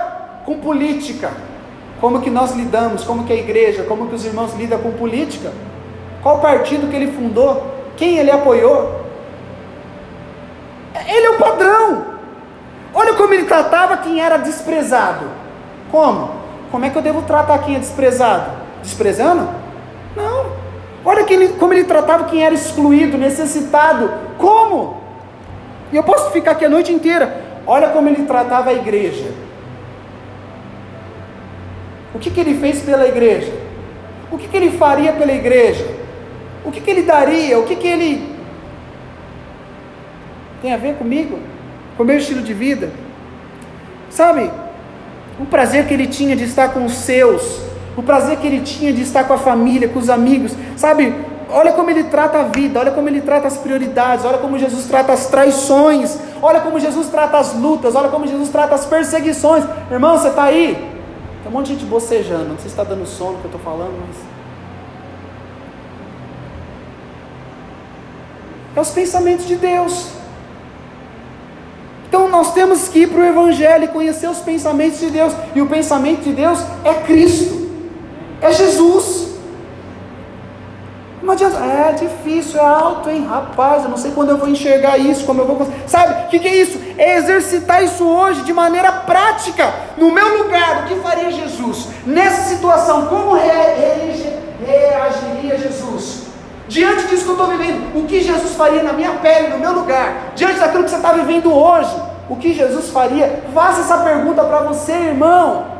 [0.46, 1.30] com política?
[2.00, 3.04] Como que nós lidamos?
[3.04, 3.82] Como que a igreja?
[3.84, 5.52] Como que os irmãos lidam com política?
[6.22, 7.66] Qual partido que ele fundou?
[7.96, 9.04] Quem ele apoiou?
[11.06, 12.06] Ele é o padrão.
[12.94, 15.26] Olha como ele tratava quem era desprezado.
[15.90, 16.30] Como?
[16.70, 18.50] Como é que eu devo tratar quem é desprezado?
[18.82, 19.48] Desprezando?
[20.16, 20.46] Não.
[21.04, 24.12] Olha ele, como ele tratava quem era excluído, necessitado.
[24.36, 24.98] Como?
[25.92, 27.42] E eu posso ficar aqui a noite inteira.
[27.66, 29.32] Olha como ele tratava a igreja.
[32.14, 33.52] O que, que ele fez pela igreja?
[34.30, 35.86] O que, que ele faria pela igreja?
[36.64, 37.58] O que, que ele daria?
[37.58, 38.36] O que, que ele.
[40.60, 41.38] Tem a ver comigo?
[41.96, 42.90] Com o meu estilo de vida?
[44.10, 44.50] Sabe?
[45.38, 47.60] O prazer que ele tinha de estar com os seus,
[47.96, 51.14] o prazer que ele tinha de estar com a família, com os amigos, sabe?
[51.50, 54.86] Olha como ele trata a vida, olha como ele trata as prioridades, olha como Jesus
[54.86, 59.64] trata as traições, olha como Jesus trata as lutas, olha como Jesus trata as perseguições.
[59.90, 60.97] Irmão, você está aí?
[61.48, 63.60] Tem um monte de gente bocejando, não sei se está dando sono que eu estou
[63.62, 64.18] falando, mas.
[68.76, 70.08] É os pensamentos de Deus.
[72.06, 75.32] Então nós temos que ir para o Evangelho e conhecer os pensamentos de Deus.
[75.54, 77.70] E o pensamento de Deus é Cristo,
[78.42, 79.27] é Jesus.
[81.44, 83.26] É difícil, é alto, hein?
[83.28, 85.68] Rapaz, eu não sei quando eu vou enxergar isso, como eu vou.
[85.86, 86.80] Sabe, o que, que é isso?
[86.96, 89.72] É exercitar isso hoje de maneira prática.
[89.96, 91.88] No meu lugar, o que faria Jesus?
[92.06, 94.38] Nessa situação, como reagiria
[95.58, 96.28] Jesus?
[96.68, 99.72] Diante disso que eu estou vivendo, o que Jesus faria na minha pele, no meu
[99.72, 100.32] lugar?
[100.34, 101.90] Diante daquilo que você está vivendo hoje,
[102.28, 103.42] o que Jesus faria?
[103.54, 105.77] Faça essa pergunta para você, irmão.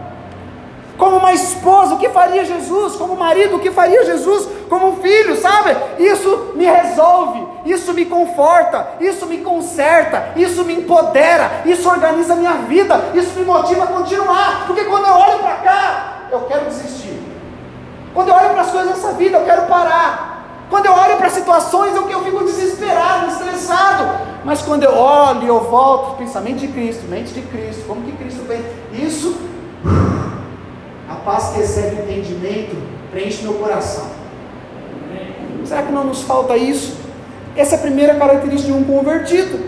[0.98, 2.96] Como uma esposa, o que faria Jesus?
[2.96, 4.48] Como marido, o que faria Jesus?
[4.68, 5.76] Como um filho, sabe?
[5.96, 12.36] Isso me resolve, isso me conforta, isso me conserta, isso me empodera, isso organiza a
[12.36, 14.64] minha vida, isso me motiva a continuar.
[14.66, 17.22] Porque quando eu olho para cá, eu quero desistir.
[18.12, 20.66] Quando eu olho para as coisas dessa vida, eu quero parar.
[20.68, 24.04] Quando eu olho para situações, eu, eu fico desesperado, estressado.
[24.44, 28.42] Mas quando eu olho eu volto, pensamento de Cristo, mente de Cristo, como que Cristo
[28.48, 28.64] vem?
[28.92, 29.36] Isso
[31.18, 32.76] a paz que o entendimento
[33.10, 34.06] preenche meu coração.
[35.64, 36.96] Será que não nos falta isso?
[37.56, 39.58] Essa é a primeira característica de um convertido.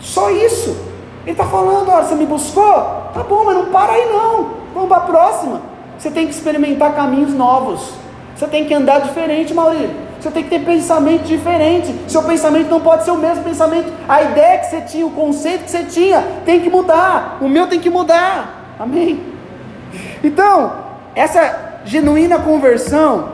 [0.00, 0.76] Só isso.
[1.24, 2.72] Ele está falando, olha, você me buscou?
[3.12, 4.50] Tá bom, mas não para aí não.
[4.72, 5.62] Vamos para a próxima.
[5.98, 7.92] Você tem que experimentar caminhos novos.
[8.34, 9.90] Você tem que andar diferente, Maurício.
[10.18, 11.94] Você tem que ter pensamento diferente.
[12.08, 13.92] Seu pensamento não pode ser o mesmo pensamento.
[14.08, 17.38] A ideia que você tinha, o conceito que você tinha, tem que mudar.
[17.40, 18.74] O meu tem que mudar.
[18.78, 19.31] Amém?
[20.22, 20.72] Então,
[21.14, 23.30] essa genuína conversão,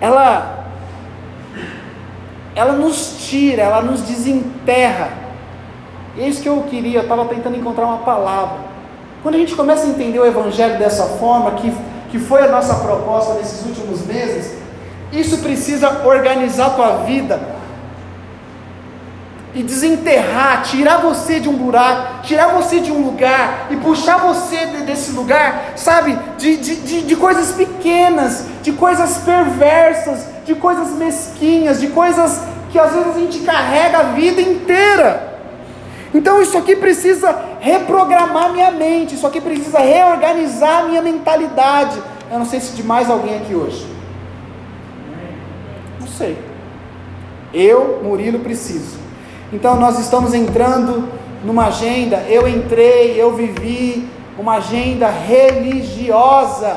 [0.00, 0.66] ela,
[2.54, 5.10] ela nos tira, ela nos desenterra.
[6.16, 8.58] E é isso que eu queria, eu estava tentando encontrar uma palavra.
[9.22, 11.72] Quando a gente começa a entender o Evangelho dessa forma, que,
[12.10, 14.56] que foi a nossa proposta nesses últimos meses,
[15.12, 17.40] isso precisa organizar a tua vida,
[19.54, 24.66] e desenterrar, tirar você de um buraco, tirar você de um lugar e puxar você
[24.86, 26.18] desse lugar, sabe?
[26.36, 32.78] De, de, de, de, coisas pequenas, de coisas perversas, de coisas mesquinhas, de coisas que
[32.78, 35.38] às vezes a gente carrega a vida inteira.
[36.12, 42.00] Então isso aqui precisa reprogramar minha mente, isso aqui precisa reorganizar minha mentalidade.
[42.30, 43.86] Eu não sei se de mais alguém aqui hoje.
[45.98, 46.38] Não sei.
[47.52, 49.07] Eu, Murilo, preciso.
[49.52, 51.08] Então nós estamos entrando
[51.44, 54.06] numa agenda, eu entrei, eu vivi
[54.38, 56.76] uma agenda religiosa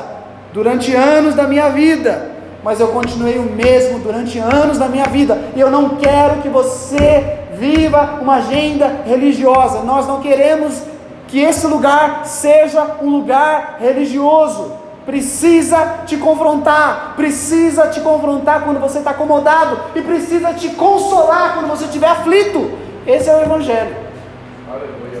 [0.52, 2.30] durante anos da minha vida,
[2.62, 6.48] mas eu continuei o mesmo durante anos da minha vida, e eu não quero que
[6.48, 10.82] você viva uma agenda religiosa, nós não queremos
[11.28, 14.81] que esse lugar seja um lugar religioso.
[15.04, 21.68] Precisa te confrontar, precisa te confrontar quando você está acomodado, e precisa te consolar quando
[21.68, 22.78] você estiver aflito.
[23.04, 23.96] Esse é o Evangelho.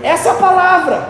[0.02, 1.08] Essa é a palavra.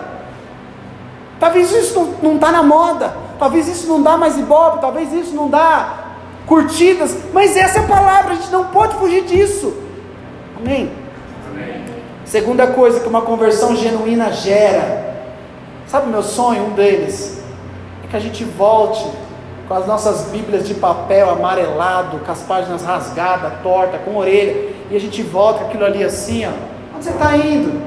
[1.39, 5.49] Talvez isso não está na moda, talvez isso não dá mais ibope, talvez isso não
[5.49, 6.03] dá
[6.47, 9.73] curtidas, mas essa é a palavra, a gente não pode fugir disso.
[10.57, 10.91] Amém?
[11.51, 11.83] Amém.
[12.25, 15.13] Segunda coisa que uma conversão genuína gera.
[15.87, 16.67] Sabe o meu sonho?
[16.67, 17.42] Um deles
[18.13, 19.03] que a gente volte
[19.67, 24.95] com as nossas Bíblias de papel amarelado, com as páginas rasgadas, torta, com orelha, e
[24.95, 26.51] a gente volta com aquilo ali assim, ó.
[26.95, 27.81] Onde você está indo?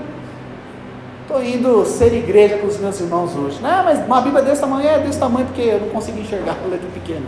[1.22, 3.60] Estou indo ser igreja com os meus irmãos hoje.
[3.62, 6.68] Não, mas uma Bíblia desse tamanho é desse tamanho porque eu não consigo enxergar a
[6.68, 7.26] letra pequena.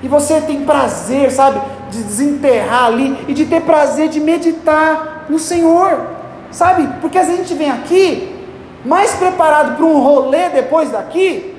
[0.00, 1.60] E você tem prazer, sabe,
[1.90, 6.06] de desenterrar ali e de ter prazer de meditar no Senhor,
[6.52, 6.88] sabe?
[7.00, 8.36] Porque às vezes a gente vem aqui
[8.84, 11.49] mais preparado para um rolê depois daqui,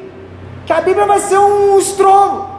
[0.72, 2.50] a Bíblia vai ser um estrondo.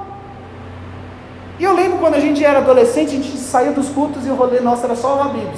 [1.58, 4.34] E eu lembro quando a gente era adolescente, a gente saía dos cultos e o
[4.34, 5.52] rolê nosso era só a Bíblia.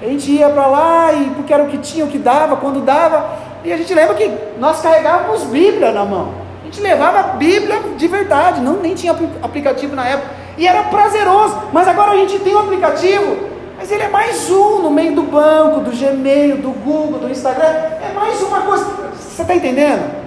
[0.00, 2.80] A gente ia para lá e porque era o que tinha, o que dava, quando
[2.80, 3.38] dava.
[3.64, 6.28] E a gente lembra que nós carregávamos Bíblia na mão.
[6.62, 10.30] A gente levava a Bíblia de verdade, não nem tinha aplicativo na época.
[10.56, 11.56] E era prazeroso.
[11.72, 15.22] Mas agora a gente tem um aplicativo, mas ele é mais um no meio do
[15.22, 17.66] banco, do Gmail, do Google, do Instagram.
[17.66, 18.84] É mais uma coisa.
[19.16, 20.21] Você está entendendo?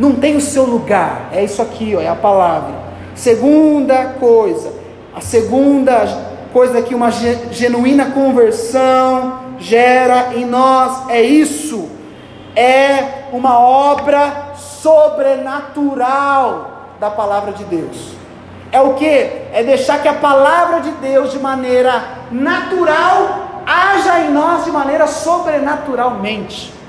[0.00, 1.28] Não tem o seu lugar.
[1.30, 2.72] É isso aqui, ó, é a palavra.
[3.14, 4.72] Segunda coisa.
[5.14, 6.08] A segunda
[6.54, 11.86] coisa que uma genuína conversão gera em nós é isso,
[12.56, 18.14] é uma obra sobrenatural da palavra de Deus.
[18.72, 19.28] É o que?
[19.52, 25.06] É deixar que a palavra de Deus, de maneira natural, haja em nós de maneira
[25.06, 26.79] sobrenaturalmente.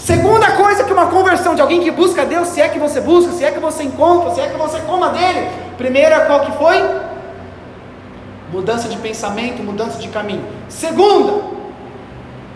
[0.00, 3.32] Segunda coisa que uma conversão de alguém que busca Deus, se é que você busca,
[3.32, 5.48] se é que você encontra, se é que você coma dele.
[5.76, 6.82] Primeira, qual que foi?
[8.52, 10.44] mudança de pensamento, mudança de caminho.
[10.68, 11.42] Segunda,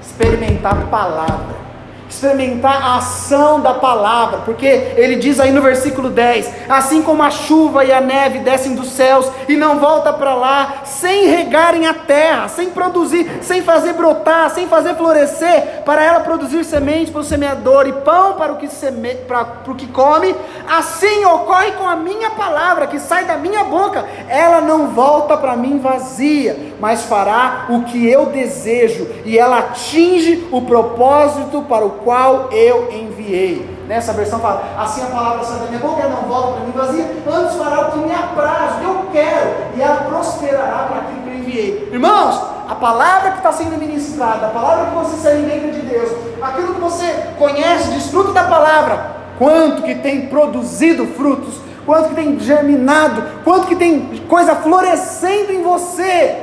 [0.02, 1.63] experimentar a palavra
[2.08, 7.30] experimentar a ação da palavra, porque ele diz aí no versículo 10: assim como a
[7.30, 11.94] chuva e a neve descem dos céus e não volta para lá, sem regarem a
[11.94, 17.24] terra, sem produzir, sem fazer brotar, sem fazer florescer, para ela produzir semente para o
[17.24, 20.34] semeador e pão para o que, seme, para, para o que come,
[20.68, 25.56] assim ocorre com a minha palavra que sai da minha boca, ela não volta para
[25.56, 31.93] mim vazia, mas fará o que eu desejo, e ela atinge o propósito para o
[32.02, 33.68] qual eu enviei.
[33.86, 37.04] Nessa versão fala: assim a palavra sai da minha boca, não volta para mim vazia,
[37.26, 41.22] antes fará o que me apraz, o que eu quero, e ela prosperará para aquilo
[41.22, 41.88] que eu enviei.
[41.92, 46.10] Irmãos, a palavra que está sendo ministrada, a palavra que você se alimenta de Deus,
[46.40, 47.06] aquilo que você
[47.38, 53.76] conhece, desfruta da palavra, quanto que tem produzido frutos, quanto que tem germinado, quanto que
[53.76, 56.36] tem coisa florescendo em você.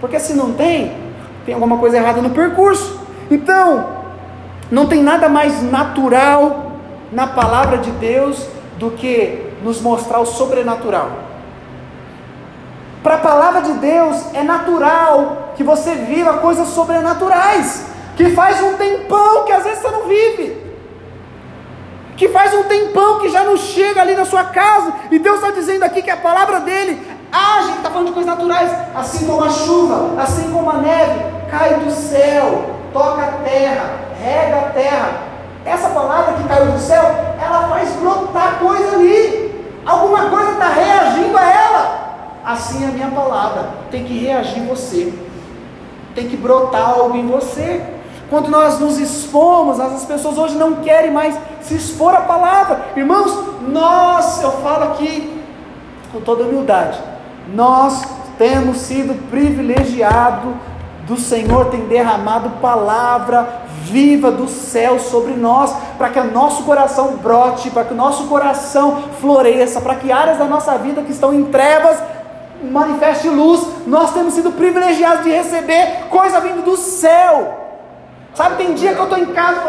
[0.00, 0.96] Porque se não tem,
[1.44, 3.00] tem alguma coisa errada no percurso.
[3.30, 3.97] Então,
[4.70, 6.72] não tem nada mais natural
[7.10, 8.46] na palavra de Deus
[8.76, 11.10] do que nos mostrar o sobrenatural.
[13.02, 18.74] Para a palavra de Deus é natural que você viva coisas sobrenaturais, que faz um
[18.74, 20.68] tempão que às vezes você não vive.
[22.16, 25.52] Que faz um tempão que já não chega ali na sua casa, e Deus está
[25.52, 27.00] dizendo aqui que a palavra dele
[27.30, 31.74] age, está falando de coisas naturais, assim como a chuva, assim como a neve, cai
[31.74, 35.10] do céu, toca a terra, rega a terra.
[35.64, 37.02] Essa palavra que caiu do céu,
[37.40, 39.66] ela faz brotar coisa ali.
[39.84, 41.98] Alguma coisa está reagindo a ela.
[42.44, 43.68] Assim é a minha palavra.
[43.90, 45.12] Tem que reagir você.
[46.14, 47.82] Tem que brotar algo em você.
[48.30, 52.86] Quando nós nos expomos, as pessoas hoje não querem mais se expor à palavra.
[52.96, 55.42] Irmãos, nós, eu falo aqui
[56.12, 56.98] com toda humildade,
[57.54, 58.02] nós
[58.38, 60.54] temos sido privilegiados
[61.06, 67.16] do Senhor tem derramado palavra viva do céu sobre nós, para que o nosso coração
[67.16, 71.32] brote, para que o nosso coração floresça, para que áreas da nossa vida que estão
[71.32, 71.98] em trevas
[72.62, 73.66] manifeste luz.
[73.86, 77.66] Nós temos sido privilegiados de receber coisa vindo do céu.
[78.34, 79.62] Sabe, tem dia que eu estou em casa.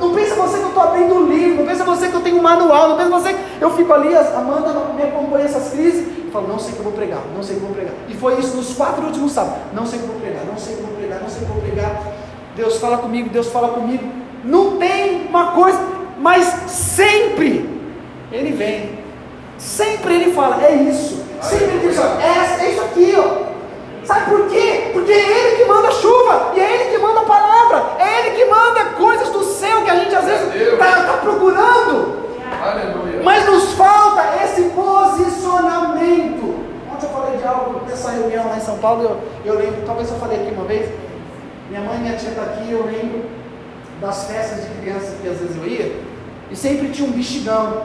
[0.00, 2.38] Não pensa você que eu estou abrindo um livro, não pensa você que eu tenho
[2.38, 6.30] um manual, não pensa você que eu fico ali, Amanda me acompanha essas crises, e
[6.30, 7.94] falo, não sei que eu vou pregar, não sei que eu vou pregar.
[8.08, 9.58] E foi isso nos quatro últimos sábados.
[9.72, 11.44] Não sei que eu vou pregar, não sei que eu vou pregar, não sei que
[11.44, 12.02] eu vou pregar.
[12.56, 14.04] Deus fala comigo, Deus fala comigo.
[14.44, 15.80] Não tem uma coisa,
[16.18, 17.68] mas sempre
[18.30, 18.98] Ele vem.
[19.58, 21.24] Sempre Ele fala, é isso.
[21.40, 23.54] Sempre Ele diz, é, é isso aqui, ó.
[24.04, 24.90] Sabe por quê?
[24.92, 28.36] Porque é Ele que manda chuva, e é Ele que manda a palavra, é Ele
[28.36, 32.24] que manda coisas do céu que a gente às vezes está tá procurando.
[32.62, 33.22] Aleluia.
[33.22, 36.54] Mas nos falta esse posicionamento.
[36.92, 40.10] Ontem eu falei de algo nessa reunião lá em São Paulo, eu, eu lembro, talvez
[40.10, 40.88] eu falei aqui uma vez.
[41.68, 43.24] Minha mãe e minha tia estão tá aqui, eu lembro
[44.00, 45.96] das festas de criança que às vezes eu ia,
[46.50, 47.82] e sempre tinha um bexigão.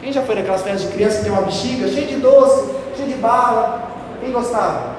[0.00, 3.08] Quem já foi naquelas festas de criança que tem uma bexiga cheia de doce, cheia
[3.08, 3.90] de bala?
[4.20, 4.96] Quem gostava?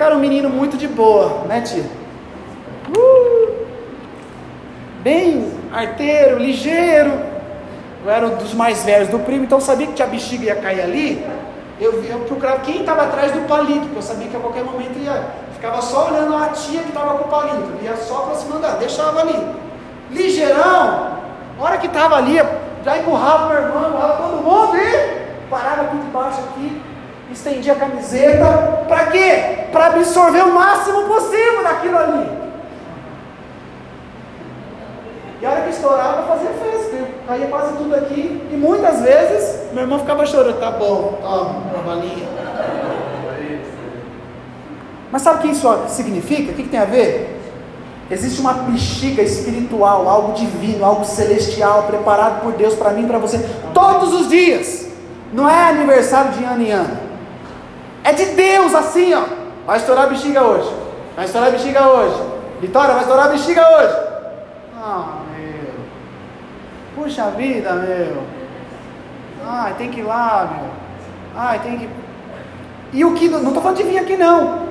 [0.00, 1.84] Cara, um menino muito de boa, né, tia?
[2.96, 3.52] Uh,
[5.02, 7.12] bem arteiro, ligeiro.
[8.02, 10.80] Eu era um dos mais velhos do primo, então sabia que a bexiga ia cair
[10.80, 11.26] ali.
[11.78, 14.98] Eu, eu procurava quem estava atrás do palito, porque eu sabia que a qualquer momento
[14.98, 15.22] ia.
[15.60, 19.20] Ficava só olhando a tia que estava com o palito, ia só aproximando dela, deixava
[19.20, 19.46] ali.
[20.10, 21.18] Ligeirão,
[21.58, 22.42] a hora que estava ali,
[22.82, 26.82] já empurrava meu irmão, empurrava todo mundo e parava aqui debaixo aqui,
[27.30, 29.66] estendia a camiseta, para quê?
[29.70, 32.40] Para absorver o máximo possível daquilo ali.
[35.42, 39.82] E a hora que estourava, fazia festa, caía quase tudo aqui, e muitas vezes meu
[39.82, 42.39] irmão ficava chorando, tá bom, toma, uma balinha.
[45.10, 46.52] Mas sabe o que isso significa?
[46.52, 47.38] O que, que tem a ver?
[48.10, 53.18] Existe uma bexiga espiritual, algo divino, algo celestial, preparado por Deus para mim e para
[53.18, 53.38] você,
[53.72, 54.88] todos os dias.
[55.32, 56.98] Não é aniversário de ano em ano.
[58.02, 59.22] É de Deus assim, ó.
[59.64, 60.74] Vai estourar a bexiga hoje.
[61.14, 62.20] Vai estourar a bexiga hoje.
[62.60, 63.96] Vitória, vai estourar a bexiga hoje.
[64.76, 67.04] Ah, meu.
[67.04, 68.22] Puxa vida, meu.
[69.46, 70.70] Ai, tem que ir lá, meu.
[71.36, 71.88] Ai, tem que.
[72.92, 73.28] E o que.
[73.28, 74.69] Não estou falando de vir aqui, não.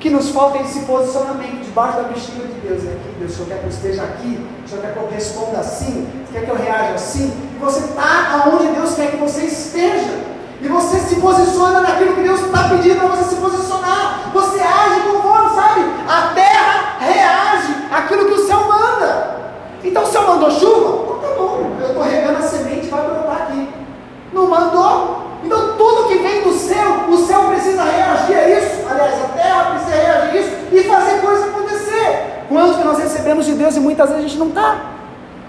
[0.00, 2.86] Que nos falta é esse posicionamento debaixo da bexiga de Deus.
[2.86, 5.10] É aqui, Deus, o Senhor quer que eu esteja aqui, o Senhor quer que eu
[5.10, 7.30] responda assim, quer que eu reaja assim.
[7.54, 10.30] E você está aonde Deus quer que você esteja.
[10.62, 14.30] E você se posiciona naquilo que Deus está pedindo para você se posicionar.
[14.32, 15.80] Você age conforme, sabe?
[16.08, 19.36] A terra reage àquilo que o céu manda.
[19.84, 21.04] Então o céu mandou chuva?
[21.04, 23.68] Então tá bom, eu estou regando a semente, vai brotar aqui.
[24.32, 25.26] Não mandou?
[25.44, 28.59] Então tudo que vem do céu, o céu precisa reagir a isso.
[28.90, 32.44] Aliás, a terra precisa reagir a isso e fazer coisa acontecer.
[32.48, 34.80] Quanto que nós recebemos de Deus e muitas vezes a gente não está.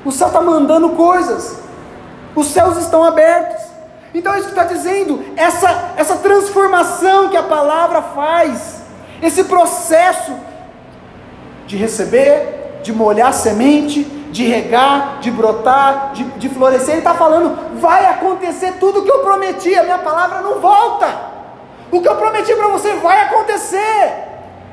[0.06, 1.58] O céu está mandando coisas.
[2.36, 3.72] Os céus estão abertos.
[4.14, 8.82] Então é isso que está dizendo, essa, essa transformação que a palavra faz,
[9.22, 10.34] esse processo
[11.66, 17.14] de receber, de molhar a semente, de regar, de brotar, de, de florescer, ele está
[17.14, 21.31] falando, vai acontecer tudo o que eu prometi, a minha palavra não volta.
[21.92, 24.30] O que eu prometi para você vai acontecer.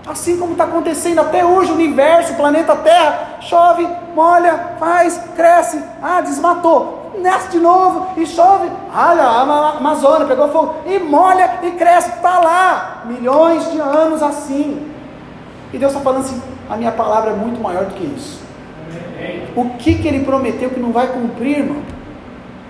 [0.06, 5.82] Assim como está acontecendo até hoje, o universo, o planeta Terra, chove, molha, faz, cresce,
[6.02, 8.68] ah, desmatou nasce de novo e chove.
[8.94, 13.02] Olha, a Amazônia pegou fogo e molha e cresce, está lá.
[13.06, 14.90] Milhões de anos assim.
[15.72, 18.40] E Deus está falando assim: a minha palavra é muito maior do que isso.
[19.56, 21.82] O que, que ele prometeu que não vai cumprir, irmão?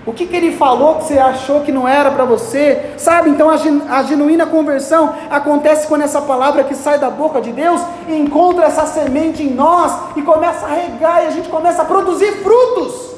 [0.09, 2.93] O que, que ele falou que você achou que não era para você?
[2.97, 7.79] Sabe, então a, genuína conversão acontece quando essa palavra que sai da boca de Deus
[8.07, 12.31] encontra essa semente em nós e começa a regar e a gente começa a produzir
[12.41, 13.11] frutos.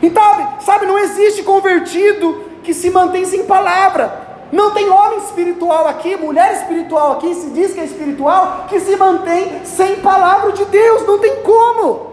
[0.00, 0.22] Então,
[0.60, 4.28] sabe, não existe convertido que se mantém sem palavra.
[4.52, 8.94] Não tem homem espiritual aqui, mulher espiritual aqui, se diz que é espiritual, que se
[8.94, 11.04] mantém sem palavra de Deus.
[11.04, 12.12] Não tem como.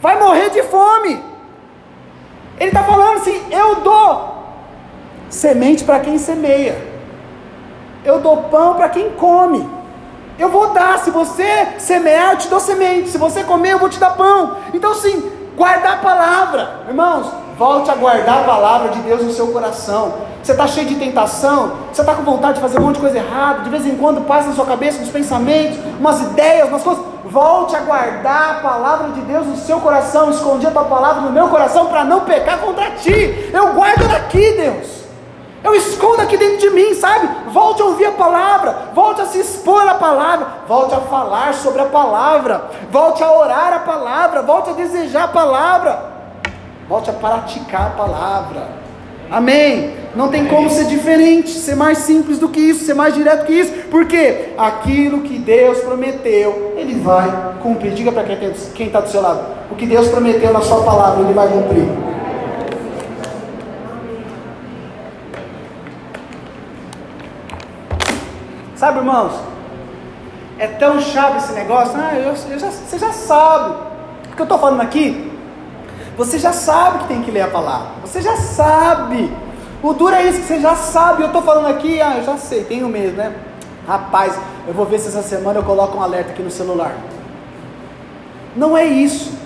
[0.00, 1.31] Vai morrer de fome.
[2.62, 4.36] Ele está falando assim: eu dou
[5.28, 6.76] semente para quem semeia,
[8.04, 9.68] eu dou pão para quem come.
[10.38, 13.88] Eu vou dar, se você semear, eu te dou semente, se você comer, eu vou
[13.88, 14.56] te dar pão.
[14.72, 17.26] Então, sim, Guardar a palavra, irmãos,
[17.58, 20.14] volte a guardar a palavra de Deus no seu coração.
[20.42, 23.18] Você está cheio de tentação, você está com vontade de fazer um monte de coisa
[23.18, 27.04] errada, de vez em quando passa na sua cabeça uns pensamentos, umas ideias, umas coisas.
[27.32, 30.30] Volte a guardar a palavra de Deus no seu coração.
[30.30, 33.50] Escondi a tua palavra no meu coração para não pecar contra ti.
[33.50, 35.02] Eu guardo daqui, Deus.
[35.64, 37.26] Eu escondo aqui dentro de mim, sabe?
[37.48, 41.80] Volte a ouvir a palavra, volte a se expor à palavra, volte a falar sobre
[41.80, 46.12] a palavra, volte a orar a palavra, volte a desejar a palavra,
[46.88, 48.68] volte a praticar a palavra.
[49.30, 50.01] Amém.
[50.14, 53.54] Não tem como ser diferente, ser mais simples do que isso, ser mais direto que
[53.54, 57.92] isso, porque aquilo que Deus prometeu, Ele vai cumprir.
[57.94, 58.24] Diga para
[58.74, 59.40] quem está do seu lado:
[59.70, 61.88] o que Deus prometeu na Sua palavra, Ele vai cumprir.
[68.76, 69.32] Sabe, irmãos,
[70.58, 71.94] é tão chave esse negócio.
[71.96, 73.76] Ah, eu, eu já, você já sabe.
[74.30, 75.32] O que eu estou falando aqui,
[76.16, 77.88] você já sabe que tem que ler a palavra.
[78.02, 79.30] Você já sabe.
[79.82, 81.22] O duro é isso que você já sabe.
[81.22, 83.34] Eu estou falando aqui, ah, eu já sei, tenho mesmo, né?
[83.86, 86.94] Rapaz, eu vou ver se essa semana eu coloco um alerta aqui no celular.
[88.54, 89.36] Não é isso.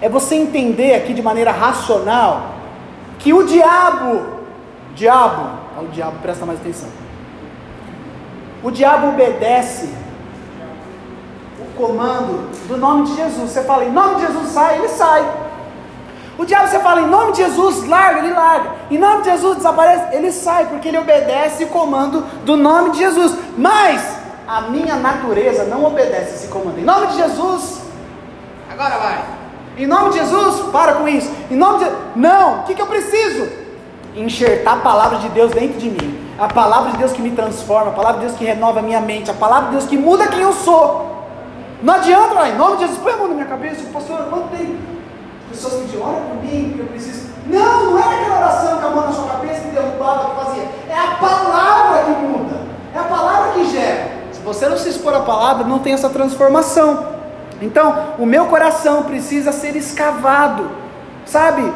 [0.00, 2.54] É você entender aqui de maneira racional
[3.18, 4.22] que o diabo,
[4.94, 5.50] diabo,
[5.82, 6.88] o diabo presta mais atenção.
[8.62, 9.88] O diabo obedece
[11.60, 13.50] o comando do nome de Jesus.
[13.50, 15.24] Você fala, em nome de Jesus sai, ele sai.
[16.36, 18.70] O diabo você fala, em nome de Jesus, larga, ele larga.
[18.90, 22.98] Em nome de Jesus desaparece, ele sai, porque ele obedece o comando do nome de
[22.98, 23.36] Jesus.
[23.56, 24.16] Mas
[24.46, 26.78] a minha natureza não obedece esse comando.
[26.78, 27.82] Em nome de Jesus,
[28.70, 29.24] agora vai.
[29.78, 31.30] Em nome de Jesus, para com isso.
[31.50, 33.48] Em nome de Não, o que, que eu preciso?
[34.16, 36.20] Enxertar a palavra de Deus dentro de mim.
[36.38, 39.00] A palavra de Deus que me transforma, a palavra de Deus que renova a minha
[39.00, 41.14] mente, a palavra de Deus que muda quem eu sou.
[41.80, 44.78] Não adianta, em nome de Jesus, põe a mão na minha cabeça, pastor, quanto tem
[45.54, 47.28] pessoas que dizem, ora por mim, porque eu preciso.
[47.46, 50.68] Não, não é aquela oração com a mão na sua cabeça que derrubava, que fazia.
[50.88, 52.56] É a palavra que muda.
[52.94, 54.12] É a palavra que gera.
[54.32, 57.14] Se você não se expor à palavra, não tem essa transformação.
[57.60, 60.70] Então, o meu coração precisa ser escavado,
[61.24, 61.72] sabe?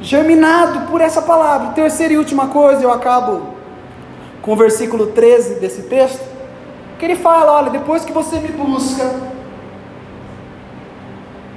[0.00, 1.72] Germinado por essa palavra.
[1.72, 3.54] Terceira e última coisa, eu acabo
[4.42, 6.22] com o versículo 13 desse texto,
[6.98, 9.10] que ele fala: olha, depois que você me busca,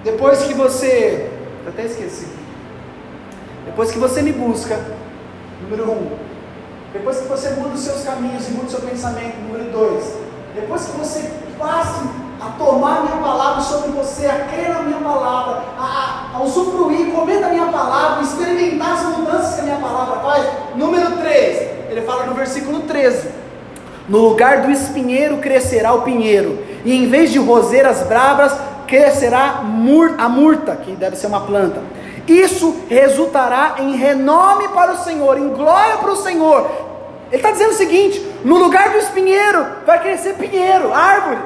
[0.03, 1.29] depois que você.
[1.63, 2.27] Eu até esqueci.
[3.65, 4.79] Depois que você me busca,
[5.61, 6.09] número um.
[6.93, 10.13] Depois que você muda os seus caminhos e muda o seu pensamento, número dois.
[10.55, 11.29] Depois que você
[11.59, 12.01] passe
[12.41, 17.11] a tomar a minha palavra sobre você, a crer na minha palavra, a, a, usufruir,
[17.11, 20.47] comer da minha palavra, experimentar as mudanças que a minha palavra faz.
[20.75, 23.29] Número três ele fala no versículo 13:
[24.07, 28.53] No lugar do espinheiro crescerá o pinheiro, e em vez de roseiras bravas,
[28.87, 29.61] crescerá
[30.17, 31.81] a murta, que deve ser uma planta.
[32.27, 36.69] Isso resultará em renome para o Senhor, em glória para o Senhor.
[37.27, 41.39] Ele está dizendo o seguinte: no lugar do espinheiro vai crescer pinheiro, árvore.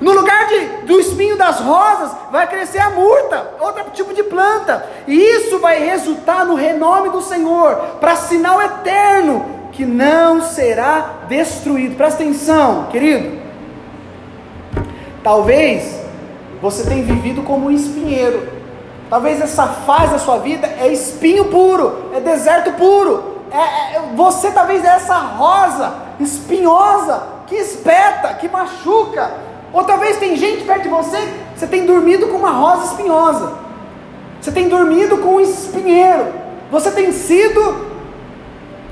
[0.00, 4.86] No lugar de, do espinho das rosas, vai crescer a murta, outro tipo de planta.
[5.08, 11.96] E isso vai resultar no renome do Senhor, para sinal eterno que não será destruído.
[11.96, 13.38] Presta atenção, querido.
[15.22, 16.07] Talvez
[16.60, 18.48] você tenha vivido como um espinheiro.
[19.08, 23.38] Talvez essa fase da sua vida é espinho puro, é deserto puro.
[23.50, 29.30] É, é, você talvez é essa rosa espinhosa que espeta, que machuca.
[29.72, 31.18] Ou talvez tem gente perto de você,
[31.56, 33.52] você tem dormido com uma rosa espinhosa.
[34.40, 36.26] Você tem dormido com um espinheiro.
[36.70, 37.88] Você tem sido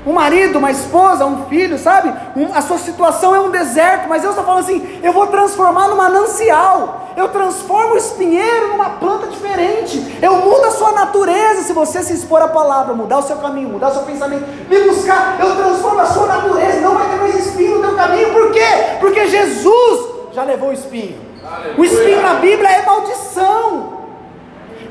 [0.05, 2.13] um marido, uma esposa, um filho, sabe?
[2.35, 5.87] Um, a sua situação é um deserto, mas Deus está falando assim: eu vou transformar
[5.89, 11.73] num manancial, eu transformo o espinheiro numa planta diferente, eu mudo a sua natureza se
[11.73, 15.35] você se expor à palavra, mudar o seu caminho, mudar o seu pensamento, me buscar,
[15.39, 18.67] eu transformo a sua natureza, não vai ter mais espinho no teu caminho, por quê?
[18.99, 21.19] Porque Jesus já levou o espinho.
[21.43, 21.75] Aleluia.
[21.79, 23.97] O espinho na Bíblia é maldição.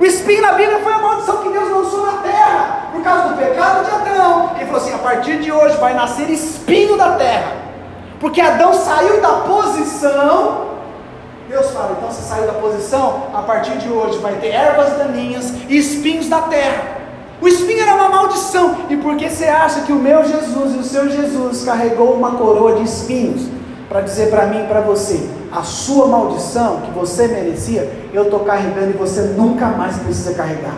[0.01, 3.37] O espinho na Bíblia foi a maldição que Deus lançou na terra, por causa do
[3.37, 4.51] pecado de Adão.
[4.57, 7.53] Ele falou assim: a partir de hoje vai nascer espinho da terra,
[8.19, 10.76] porque Adão saiu da posição.
[11.49, 15.53] Deus fala: então você saiu da posição, a partir de hoje vai ter ervas daninhas
[15.69, 16.97] e espinhos da terra.
[17.41, 20.79] O espinho era uma maldição, e por que você acha que o meu Jesus e
[20.79, 23.49] o seu Jesus carregou uma coroa de espinhos?
[23.89, 28.41] Para dizer para mim e para você: a sua maldição que você merecia, eu estou
[28.41, 30.75] carregando e você nunca mais precisa carregar.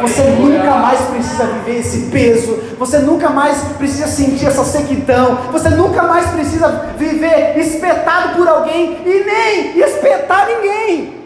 [0.00, 5.68] Você nunca mais precisa viver esse peso, você nunca mais precisa sentir essa sequidão, você
[5.70, 11.22] nunca mais precisa viver espetado por alguém e nem espetar ninguém.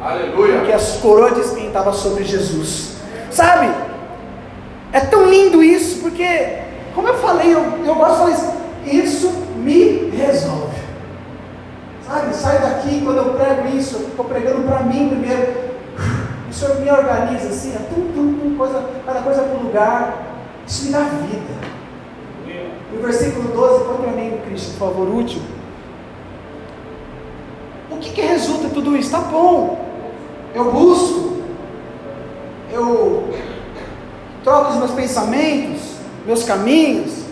[0.00, 0.58] Aleluia.
[0.58, 2.96] Porque as coroas de espinho estavam sobre Jesus.
[3.30, 3.70] Sabe?
[4.92, 6.58] É tão lindo isso, porque,
[6.94, 8.52] como eu falei, eu, eu gosto de falar isso,
[8.86, 10.74] isso me resolve.
[12.06, 15.73] Sabe, sai daqui, quando eu prego isso, eu estou pregando para mim primeiro.
[16.54, 20.24] O Senhor me organiza assim, é tum, tum, tum, coisa, cada coisa para o lugar.
[20.64, 21.52] Isso me dá vida.
[22.92, 25.42] No versículo 12, põe para mim, Cristo, por favor, último.
[27.90, 29.10] O que, que resulta tudo isso?
[29.10, 29.84] Tá bom.
[30.54, 31.38] Eu busco.
[32.72, 33.34] Eu
[34.44, 35.94] troco os meus pensamentos.
[36.24, 37.24] meus caminhos,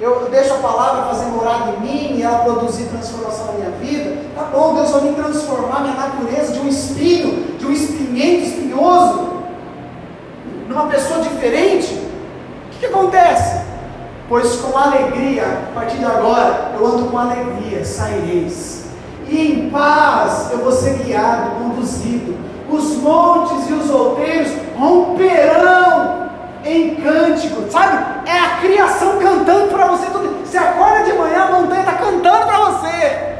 [0.00, 4.15] eu deixo a palavra fazer morada em mim e ela produzir transformação na minha vida,
[4.36, 9.30] tá bom, Deus vai me transformar minha natureza de um espinho, de um espinhento espinhoso,
[10.68, 11.94] numa pessoa diferente.
[11.94, 13.64] O que, que acontece?
[14.28, 18.84] Pois com alegria, a partir de agora, eu ando com alegria, saireis.
[19.26, 22.36] E em paz eu vou ser guiado, conduzido.
[22.68, 26.26] Os montes e os outeiros romperão
[26.64, 28.28] em cântico, sabe?
[28.28, 30.06] É a criação cantando para você.
[30.44, 33.35] Você acorda de manhã, a montanha está cantando para você.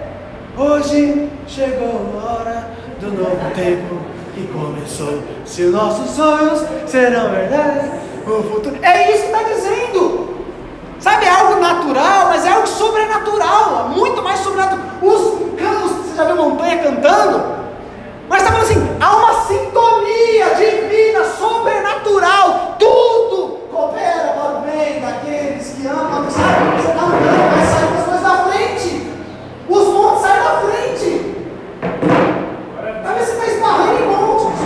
[0.58, 3.96] Hoje chegou a hora do novo tempo
[4.34, 5.22] que começou.
[5.44, 7.90] Se nossos sonhos serão verdade,
[8.26, 8.74] o futuro.
[8.82, 10.34] É isso que está dizendo.
[10.98, 14.86] Sabe, é algo natural, mas é algo sobrenatural, muito mais sobrenatural.
[15.02, 17.56] Os canos, você já viu montanha cantando?
[18.26, 25.74] Mas está falando assim, há uma sintonia divina, sobrenatural, tudo coopera para o bem daqueles
[25.74, 26.80] que amam, sabe?
[26.80, 29.12] Você está andando, vai sair as coisas da frente,
[29.68, 31.36] os montes saem da frente.
[33.02, 34.58] Talvez você está esbarrando em montes,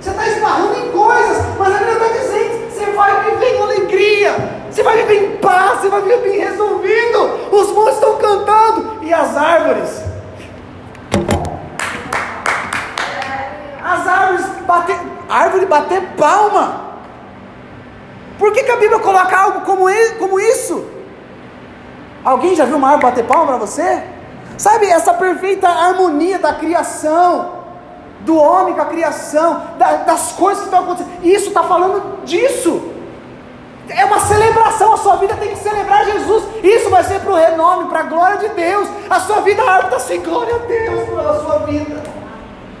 [0.00, 4.34] você está esbarrando em coisas, mas a Bíblia está dizendo, você vai viver em alegria,
[4.70, 9.12] você vai viver em paz, você vai viver bem resolvido, os montes estão cantando, e
[9.12, 10.08] as árvores
[13.88, 14.98] as árvores bater,
[15.28, 16.88] árvore bater palma.
[18.38, 19.86] Por que, que a Bíblia coloca algo como,
[20.18, 20.86] como isso?
[22.24, 24.02] Alguém já viu uma árvore bater palma para você?
[24.58, 27.58] Sabe, essa perfeita harmonia da criação,
[28.20, 31.24] do homem com a criação, da, das coisas que estão acontecendo.
[31.24, 32.90] Isso está falando disso.
[33.88, 36.44] É uma celebração, a sua vida tem que celebrar Jesus.
[36.62, 38.88] Isso vai ser para o renome, para a glória de Deus.
[39.08, 42.02] A sua vida, está assim, glória a Deus pela sua vida.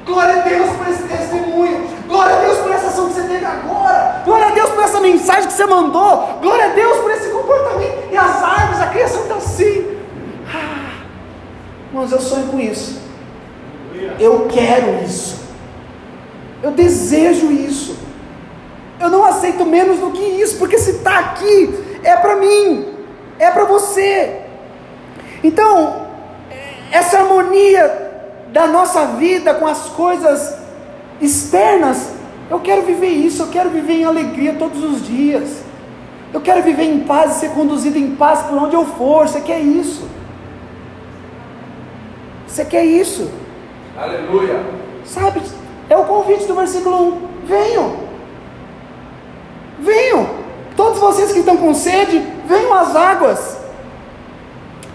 [0.04, 1.88] Glória a Deus por esse testemunho.
[2.08, 4.22] Glória a Deus por essa ação que você teve agora.
[4.24, 6.38] Glória a Deus por essa mensagem que você mandou.
[6.42, 8.08] Glória a Deus por esse comportamento.
[8.10, 9.97] E as árvores, a criação está assim.
[11.88, 13.00] Irmãos, eu sonho com isso.
[14.18, 15.40] Eu quero isso.
[16.62, 17.96] Eu desejo isso.
[19.00, 22.86] Eu não aceito menos do que isso, porque se está aqui, é para mim,
[23.38, 24.40] é para você.
[25.42, 26.06] Então,
[26.90, 28.10] essa harmonia
[28.52, 30.56] da nossa vida com as coisas
[31.20, 32.10] externas,
[32.50, 35.62] eu quero viver isso, eu quero viver em alegria todos os dias.
[36.32, 39.28] Eu quero viver em paz e ser conduzido em paz por onde eu for.
[39.28, 40.06] Você quer isso?
[42.48, 43.30] Você quer isso?
[43.96, 44.64] Aleluia.
[45.04, 45.42] Sabe?
[45.88, 47.28] É o convite do versículo 1.
[47.44, 47.96] Venham.
[49.78, 50.26] Venham.
[50.74, 53.58] Todos vocês que estão com sede, venham às águas.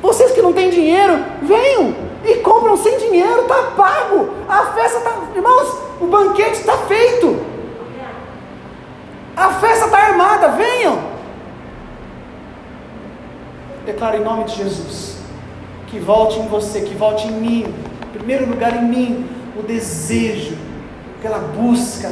[0.01, 1.95] Vocês que não têm dinheiro, venham
[2.25, 4.29] e compram sem dinheiro, está pago.
[4.49, 5.13] A festa está.
[5.35, 7.39] Irmãos, o banquete está feito.
[9.35, 10.99] A festa está armada, venham.
[13.85, 15.12] Declaro em nome de Jesus
[15.93, 17.65] que volte em você, que volte em mim,
[18.03, 20.57] em primeiro lugar em mim, o desejo
[21.21, 22.11] pela busca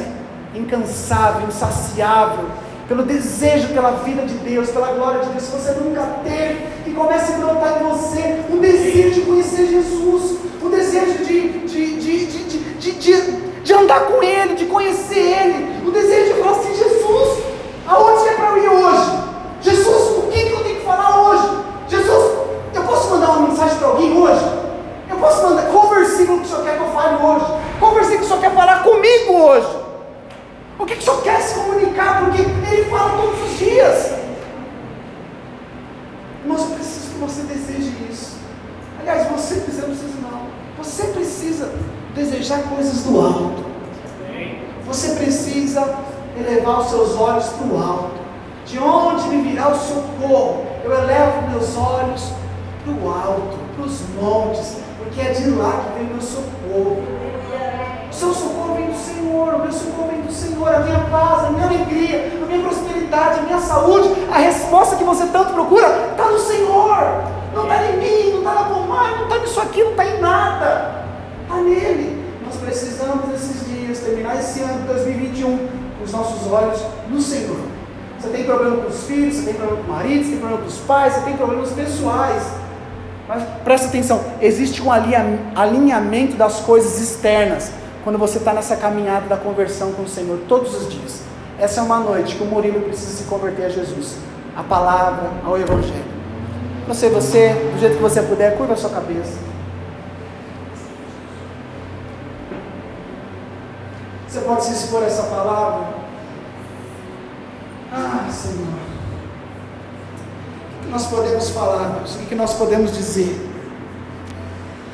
[0.54, 2.44] incansável, insaciável
[2.86, 6.92] pelo desejo pela vida de Deus, pela glória de Deus, que você nunca teve, que
[6.92, 12.26] comece a brotar em você um desejo de conhecer Jesus, um desejo de, de, de,
[12.26, 17.38] de, de, de, andar com Ele, de conhecer Ele, o desejo de falar assim: Jesus,
[17.88, 19.10] aonde é para eu ir hoje?
[19.60, 21.48] Jesus, o que, que eu tenho que falar hoje?
[21.88, 22.32] Jesus,
[22.74, 24.44] eu posso mandar uma mensagem para alguém hoje?
[25.10, 27.46] Eu posso mandar, qual versículo que o Senhor quer que eu fale hoje?
[27.78, 29.82] Qual versículo que o Senhor quer falar comigo hoje?
[30.78, 32.24] O que, que o Senhor quer se comunicar?
[32.24, 34.12] Porque Ele fala todos os dias.
[36.46, 38.38] Mas eu preciso que você deseje isso.
[39.00, 40.42] Aliás, você precisa, não precisa não.
[40.78, 41.72] Você precisa
[42.14, 43.64] desejar coisas do alto.
[44.86, 45.94] Você precisa
[46.36, 48.22] elevar os seus olhos para o alto.
[48.66, 50.66] De onde me virá o socorro?
[50.84, 52.32] Eu elevo meus olhos
[52.84, 57.02] para o alto, para os montes, porque é de lá que vem meu socorro.
[58.10, 61.46] O seu socorro vem do Senhor, o meu socorro vem do Senhor, a minha paz,
[61.46, 66.10] a minha alegria, a minha prosperidade, a minha saúde, a resposta que você tanto procura
[66.10, 67.24] está no Senhor,
[67.54, 70.20] não está em mim, não está na pomada, não está nisso aqui, não está em
[70.20, 71.04] nada,
[71.42, 72.22] está nele.
[72.44, 75.68] Nós precisamos nesses dias terminar esse ano de 2021
[75.98, 77.60] com os nossos olhos no Senhor.
[78.20, 80.62] Você tem problema com os filhos, você tem problema com o marido, você tem problema
[80.62, 82.62] com os pais, você tem problemas pessoais.
[83.26, 87.70] Mas presta atenção, existe um alinhamento das coisas externas
[88.02, 91.22] quando você está nessa caminhada da conversão com o Senhor todos os dias.
[91.58, 94.16] Essa é uma noite que o Murilo precisa se converter a Jesus,
[94.56, 96.12] a palavra, ao Evangelho.
[96.88, 99.38] Você, você, do jeito que você puder, curva a sua cabeça.
[104.28, 105.86] Você pode se expor a essa palavra?
[107.92, 108.66] Ah, Senhor.
[110.90, 112.02] nós podemos falar?
[112.02, 113.51] O que nós podemos dizer?